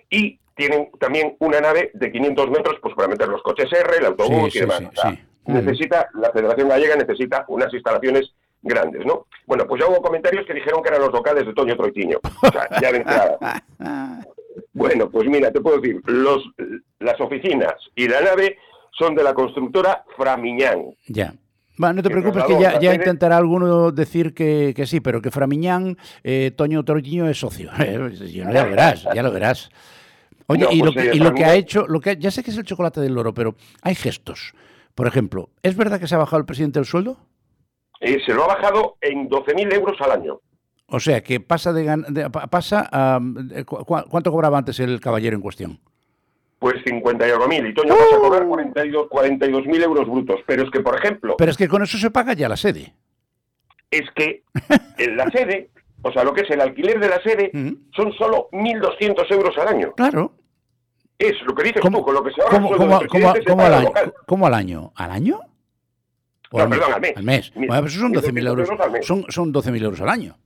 y 0.09 0.39
tienen 0.55 0.89
también 0.99 1.35
una 1.39 1.61
nave 1.61 1.91
de 1.93 2.11
500 2.11 2.49
metros 2.49 2.77
pues 2.81 2.95
para 2.95 3.07
meter 3.07 3.27
los 3.27 3.43
coches 3.43 3.71
R, 3.71 3.97
el 3.99 4.05
autobús 4.05 4.39
Sí, 4.41 4.47
y 4.47 4.51
sí, 4.51 4.59
demás. 4.61 4.79
sí, 4.79 4.87
O 5.07 5.26
sí. 5.47 5.53
Necesita, 5.53 6.09
la 6.13 6.31
Federación 6.31 6.69
Gallega 6.69 6.95
necesita 6.95 7.45
unas 7.47 7.73
instalaciones 7.73 8.31
grandes, 8.61 9.05
¿no? 9.05 9.25
Bueno, 9.45 9.65
pues 9.67 9.81
ya 9.81 9.89
hubo 9.89 10.01
comentarios 10.01 10.45
que 10.45 10.53
dijeron 10.53 10.83
que 10.83 10.89
eran 10.89 11.01
los 11.01 11.11
locales 11.11 11.45
de 11.45 11.53
Toño 11.53 11.75
Troitiño. 11.75 12.19
O 12.23 12.51
sea, 12.51 12.67
ya 12.81 12.91
de 12.91 12.97
entrada. 12.97 13.63
Bueno, 14.73 15.09
pues 15.09 15.27
mira, 15.27 15.51
te 15.51 15.61
puedo 15.61 15.79
decir, 15.79 16.01
los, 16.05 16.43
las 16.99 17.19
oficinas 17.19 17.73
y 17.95 18.07
la 18.07 18.21
nave 18.21 18.57
son 18.91 19.15
de 19.15 19.23
la 19.23 19.33
constructora 19.33 20.03
Framiñán. 20.15 20.95
Ya. 21.07 21.33
Va, 21.81 21.93
no 21.93 22.01
te 22.01 22.09
preocupes 22.09 22.43
que 22.45 22.59
ya, 22.59 22.79
ya 22.79 22.93
intentará 22.93 23.37
alguno 23.37 23.91
decir 23.91 24.33
que, 24.33 24.73
que 24.75 24.87
sí, 24.87 24.99
pero 24.99 25.21
que 25.21 25.29
Framiñán, 25.29 25.97
eh, 26.23 26.51
Toño 26.55 26.83
Torquiño 26.83 27.27
es 27.29 27.39
socio. 27.39 27.69
ya 27.77 28.45
lo 28.45 28.69
verás, 28.69 29.07
ya 29.13 29.21
lo 29.21 29.31
verás. 29.31 29.69
Oye, 30.47 30.63
No, 30.63 30.71
y, 30.71 30.81
lo 30.81 30.93
pues, 30.93 31.09
que, 31.11 31.17
y 31.17 31.19
lo 31.19 31.33
que 31.33 31.45
ha 31.45 31.55
hecho, 31.55 31.85
lo 31.87 31.99
que 31.99 32.17
ya 32.17 32.31
sé 32.31 32.43
que 32.43 32.51
es 32.51 32.57
el 32.57 32.63
chocolate 32.63 33.01
del 33.01 33.13
loro, 33.13 33.33
pero 33.33 33.55
hay 33.81 33.95
gestos. 33.95 34.53
Por 34.97 35.05
ejemplo, 35.05 35.49
¿es 35.61 35.77
verdad 35.77 35.99
que 35.99 36.07
se 36.07 36.15
ha 36.15 36.17
bajado 36.17 36.39
el 36.39 36.45
presidente 36.47 36.79
el 36.79 36.85
sueldo? 36.85 37.17
Eh, 38.01 38.17
se 38.25 38.33
lo 38.33 38.45
ha 38.45 38.47
bajado 38.55 38.97
en 38.99 39.29
12.000 39.29 39.71
euros 39.75 39.95
al 40.01 40.09
año. 40.11 40.39
O 40.87 40.99
sea, 40.99 41.21
que 41.21 41.39
pasa 41.39 41.71
de, 41.71 41.83
de- 42.09 42.29
pa- 42.31 42.47
pasa 42.47 42.89
a 42.91 43.19
eh, 43.53 43.63
cu- 43.63 43.85
cu- 43.85 44.05
¿cuánto 44.09 44.31
cobraba 44.31 44.57
antes 44.57 44.79
el 44.79 44.99
caballero 44.99 45.35
en 45.35 45.41
cuestión? 45.43 45.79
Pues 46.57 46.77
50 46.83 47.27
y 47.27 47.29
algo 47.31 47.47
mil. 47.47 47.67
Y 47.67 47.75
Toño 47.75 47.93
pasa 47.93 48.15
a 48.15 48.17
¡Oh! 48.17 48.21
cobrar 48.23 48.47
42 48.47 49.07
42.000 49.07 49.83
euros 49.83 50.07
brutos. 50.09 50.39
Pero 50.47 50.63
es 50.63 50.71
que, 50.71 50.79
por 50.79 50.95
ejemplo, 50.95 51.35
Pero 51.37 51.51
es 51.51 51.57
que 51.57 51.67
con 51.67 51.83
eso 51.83 51.99
se 51.99 52.09
paga 52.09 52.33
ya 52.33 52.49
la 52.49 52.57
sede. 52.57 52.95
es 53.91 54.09
que 54.15 54.41
en 54.97 55.15
la 55.15 55.29
sede, 55.29 55.69
o 56.01 56.11
sea, 56.11 56.23
lo 56.23 56.33
que 56.33 56.41
es 56.41 56.49
el 56.49 56.61
alquiler 56.61 56.99
de 56.99 57.09
la 57.09 57.21
sede, 57.21 57.51
son 57.95 58.11
solo 58.13 58.49
1.200 58.51 59.31
euros 59.31 59.55
al 59.59 59.67
año. 59.67 59.93
Claro. 59.95 60.33
Es 61.19 61.33
lo 61.45 61.55
que 61.55 61.63
dices 61.63 61.81
¿Cómo, 61.81 61.99
tú, 61.99 62.05
con 62.05 62.13
lo 62.13 62.23
que 62.23 62.31
se 62.31 62.41
ahorra 62.41 62.59
cómo- 62.61 63.63
al 63.65 63.73
año? 63.73 63.83
local. 63.87 64.13
¿Cómo 64.27 64.47
al 64.47 64.53
año? 64.53 64.91
¿Al 64.95 65.11
año? 65.11 65.39
¿O 66.51 66.59
No, 66.59 66.69
perdón, 66.69 66.93
al 66.93 67.01
mes. 67.01 67.17
Al 67.17 67.23
mes. 67.23 67.55
Mil- 67.55 67.67
Bueno, 67.67 67.81
pues 67.83 67.93
eso 67.93 68.01
son 68.01 68.13
12.000 68.13 68.43
1.200 68.43 68.47
euros. 68.47 68.69
euros 68.69 68.85
al 68.85 68.91
mes. 68.91 69.05
Son, 69.05 69.25
son 69.29 69.51
12.000 69.53 69.83
euros 69.83 70.01
al 70.01 70.09
año. 70.09 70.37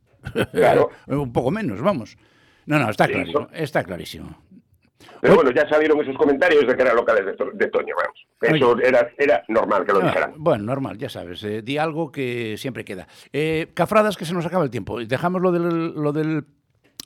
Claro. 0.52 0.90
Un 1.08 1.34
poco 1.34 1.52
menos, 1.52 1.82
vamos. 1.82 2.18
No, 2.66 2.80
no, 2.80 2.90
está 2.90 3.06
Sí, 3.08 3.14
clarísimo. 3.14 3.48
Está 3.52 3.84
clarísimo. 3.84 4.38
Pero 5.20 5.36
bueno, 5.36 5.52
ya 5.52 5.68
salieron 5.68 6.00
esos 6.00 6.16
comentarios 6.16 6.66
de 6.66 6.76
que 6.76 6.82
eran 6.82 6.96
locales 6.96 7.26
de, 7.26 7.34
To- 7.34 7.52
de 7.54 7.68
Toño, 7.68 7.94
vamos. 7.98 8.28
Eso 8.42 8.80
era, 8.80 9.10
era 9.18 9.44
normal 9.50 9.84
que 9.86 9.94
lo 9.94 10.00
Ah, 10.02 10.06
dijeran. 10.06 10.34
bueno, 10.38 10.64
normal, 10.64 10.98
ya 10.98 11.10
sabes. 11.10 11.44
eh, 11.44 11.62
di 11.64 11.78
algo 11.78 12.12
que 12.12 12.56
siempre 12.58 12.86
queda. 12.86 13.08
Eh, 13.34 13.72
cafradas, 13.74 14.16
que 14.16 14.26
se 14.26 14.34
nos 14.34 14.46
acaba 14.46 14.64
el 14.64 14.70
tiempo. 14.72 15.00
Dejamos 15.04 15.42
lo 15.42 15.52
del, 15.52 15.94
lo 15.96 16.12
del 16.14 16.46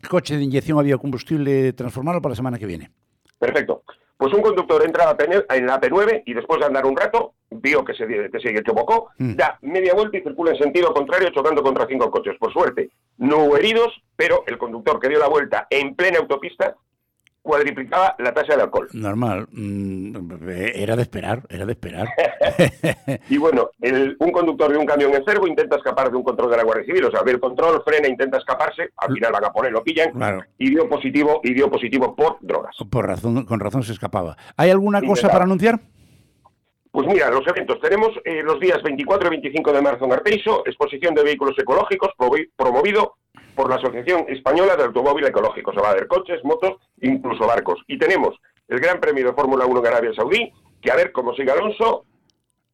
coche 0.10 0.38
de 0.38 0.44
inyección 0.44 0.78
a 0.78 0.82
biocombustible 0.84 1.74
transformado 1.74 2.22
para 2.22 2.32
la 2.32 2.36
semana 2.38 2.60
que 2.60 2.66
viene. 2.66 2.92
Perfecto. 3.40 3.84
Pues 4.18 4.34
un 4.34 4.42
conductor 4.42 4.82
entra 4.86 5.04
a 5.04 5.08
la 5.08 5.18
P9 5.18 5.46
en 5.50 5.66
la 5.68 5.80
P9 5.82 6.24
y 6.26 6.34
después 6.34 6.60
de 6.62 6.66
andar 6.68 6.86
un 6.86 6.96
rato, 6.96 7.34
vio 7.50 7.84
que 7.84 7.94
se, 7.94 8.08
que 8.08 8.40
se 8.40 8.50
equivocó, 8.58 9.10
Mm. 9.18 9.36
da 9.36 9.58
media 9.62 9.94
vuelta 9.94 10.18
y 10.18 10.22
circula 10.22 10.52
en 10.52 10.58
sentido 10.58 10.94
contrario 10.94 11.30
chocando 11.32 11.62
contra 11.62 11.86
cinco 11.86 12.10
coches. 12.10 12.36
Por 12.40 12.54
suerte, 12.54 12.90
no 13.18 13.40
hubo 13.40 13.58
heridos, 13.58 13.94
pero 14.16 14.44
el 14.48 14.58
conductor 14.58 15.00
que 15.02 15.10
dio 15.10 15.20
la 15.20 15.28
vuelta 15.28 15.68
en 15.70 15.96
plena 15.96 16.20
autopista 16.20 16.76
cuadriplicaba 17.46 18.16
la 18.18 18.34
tasa 18.34 18.56
de 18.56 18.64
alcohol. 18.64 18.88
Normal. 18.94 19.48
mm, 19.52 20.50
era 20.74 20.96
de 20.96 21.02
esperar, 21.04 21.44
era 21.50 21.66
de 21.66 21.72
esperar. 21.74 22.08
Y 23.30 23.38
bueno, 23.38 23.70
el- 23.82 24.16
un 24.20 24.32
conductor 24.32 24.72
de 24.72 24.78
un 24.78 24.86
camión 24.86 25.14
en 25.14 25.24
servo 25.24 25.48
intenta 25.48 25.76
escapar 25.78 26.10
de 26.10 26.18
un 26.18 26.24
control 26.24 26.50
de 26.52 26.58
la 26.58 26.64
Guardia 26.64 26.86
Civil, 26.86 27.06
o 27.06 27.12
sea, 27.12 27.22
ve 27.22 27.32
el 27.32 27.40
control, 27.40 27.82
frena, 27.86 28.08
intenta 28.08 28.38
escaparse, 28.40 28.90
al 28.98 29.14
final 29.14 29.32
van 29.32 29.46
a 29.46 29.52
poner, 29.54 29.72
lo 29.72 29.84
pillan, 29.84 30.12
Claro. 30.12 30.42
y 30.58 30.70
dio 30.72 30.90
positivo, 30.90 31.40
y 31.44 31.54
dio 31.54 31.70
positivo 31.70 32.16
por 32.16 32.38
drogas. 32.42 32.76
Por 32.90 33.06
razón, 33.08 33.46
con 33.46 33.60
razón 33.60 33.84
se 33.84 33.94
escapaba. 33.94 34.36
¿Hay 34.58 34.70
alguna 34.72 35.02
cosa 35.02 35.30
para 35.30 35.44
anunciar? 35.46 35.80
Pues 36.92 37.08
mira, 37.08 37.30
los 37.30 37.46
eventos. 37.48 37.80
Tenemos 37.82 38.10
eh, 38.24 38.42
los 38.42 38.60
días 38.60 38.82
24 38.82 39.28
y 39.28 39.32
25 39.32 39.72
de 39.74 39.82
marzo 39.82 40.06
en 40.06 40.14
Arteiso, 40.14 40.64
exposición 40.66 41.14
de 41.14 41.24
vehículos 41.24 41.54
ecológicos 41.60 42.12
promovido 42.56 43.16
por 43.56 43.70
la 43.70 43.76
Asociación 43.76 44.26
Española 44.28 44.76
de 44.76 44.84
Automóvil 44.84 45.26
Ecológico. 45.26 45.74
Se 45.74 45.82
va 45.82 45.92
a 45.92 45.96
ver 45.96 46.08
coches, 46.08 46.44
motos, 46.44 46.74
incluso 47.02 47.48
barcos. 47.48 47.80
Y 47.88 47.98
tenemos 47.98 48.36
el 48.68 48.80
Gran 48.80 49.00
Premio 49.00 49.26
de 49.26 49.34
Fórmula 49.34 49.66
1 49.66 49.80
en 49.80 49.88
Arabia 49.88 50.12
Saudí, 50.16 50.52
que 50.82 50.92
a 50.92 50.96
ver 50.96 51.12
cómo 51.12 51.34
sigue 51.34 51.52
Alonso 51.52 52.06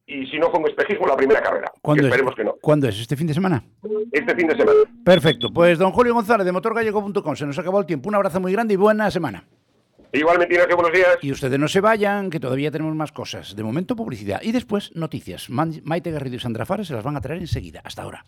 y 0.06 0.26
si 0.26 0.38
no 0.38 0.50
fue 0.50 0.60
un 0.60 0.68
espejismo 0.68 1.06
la 1.06 1.16
primera 1.16 1.40
carrera. 1.40 1.72
¿Cuándo 1.80 2.04
esperemos 2.04 2.32
es? 2.32 2.36
que 2.36 2.44
no. 2.44 2.54
¿Cuándo 2.60 2.88
es? 2.88 3.00
¿Este 3.00 3.16
fin 3.16 3.26
de 3.26 3.34
semana? 3.34 3.62
Este 4.10 4.34
fin 4.34 4.48
de 4.48 4.56
semana. 4.56 4.80
Perfecto. 5.04 5.48
Pues 5.52 5.78
don 5.78 5.92
Julio 5.92 6.14
González 6.14 6.44
de 6.44 6.52
motorgallego.com, 6.52 7.36
se 7.36 7.46
nos 7.46 7.58
acabó 7.58 7.80
el 7.80 7.86
tiempo. 7.86 8.08
Un 8.08 8.16
abrazo 8.16 8.40
muy 8.40 8.52
grande 8.52 8.74
y 8.74 8.76
buena 8.76 9.10
semana. 9.10 9.44
Igualmente, 10.12 10.54
Ignacio, 10.54 10.76
buenos 10.76 10.92
días. 10.92 11.16
Y 11.22 11.32
ustedes 11.32 11.58
no 11.58 11.68
se 11.68 11.80
vayan, 11.80 12.28
que 12.28 12.38
todavía 12.38 12.70
tenemos 12.70 12.94
más 12.94 13.12
cosas. 13.12 13.56
De 13.56 13.62
momento, 13.62 13.96
publicidad. 13.96 14.42
Y 14.42 14.52
después, 14.52 14.94
noticias. 14.94 15.48
Maite 15.48 16.10
Garrido 16.10 16.36
y 16.36 16.40
Sandra 16.40 16.66
Fares 16.66 16.88
se 16.88 16.94
las 16.94 17.02
van 17.02 17.16
a 17.16 17.20
traer 17.22 17.40
enseguida. 17.40 17.80
Hasta 17.82 18.02
ahora. 18.02 18.26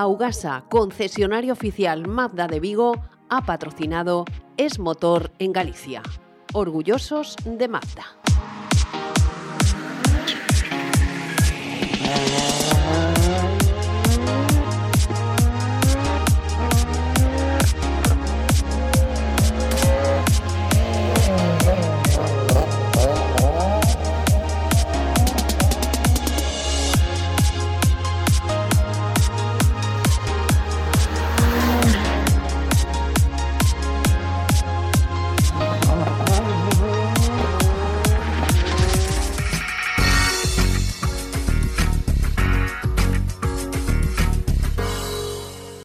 Augasa, 0.00 0.64
concesionario 0.70 1.52
oficial 1.52 2.08
Mazda 2.08 2.46
de 2.46 2.58
Vigo, 2.58 3.04
ha 3.28 3.44
patrocinado 3.44 4.24
Es 4.56 4.78
Motor 4.78 5.30
en 5.38 5.52
Galicia. 5.52 6.02
Orgullosos 6.54 7.36
de 7.44 7.68
Mazda. 7.68 8.19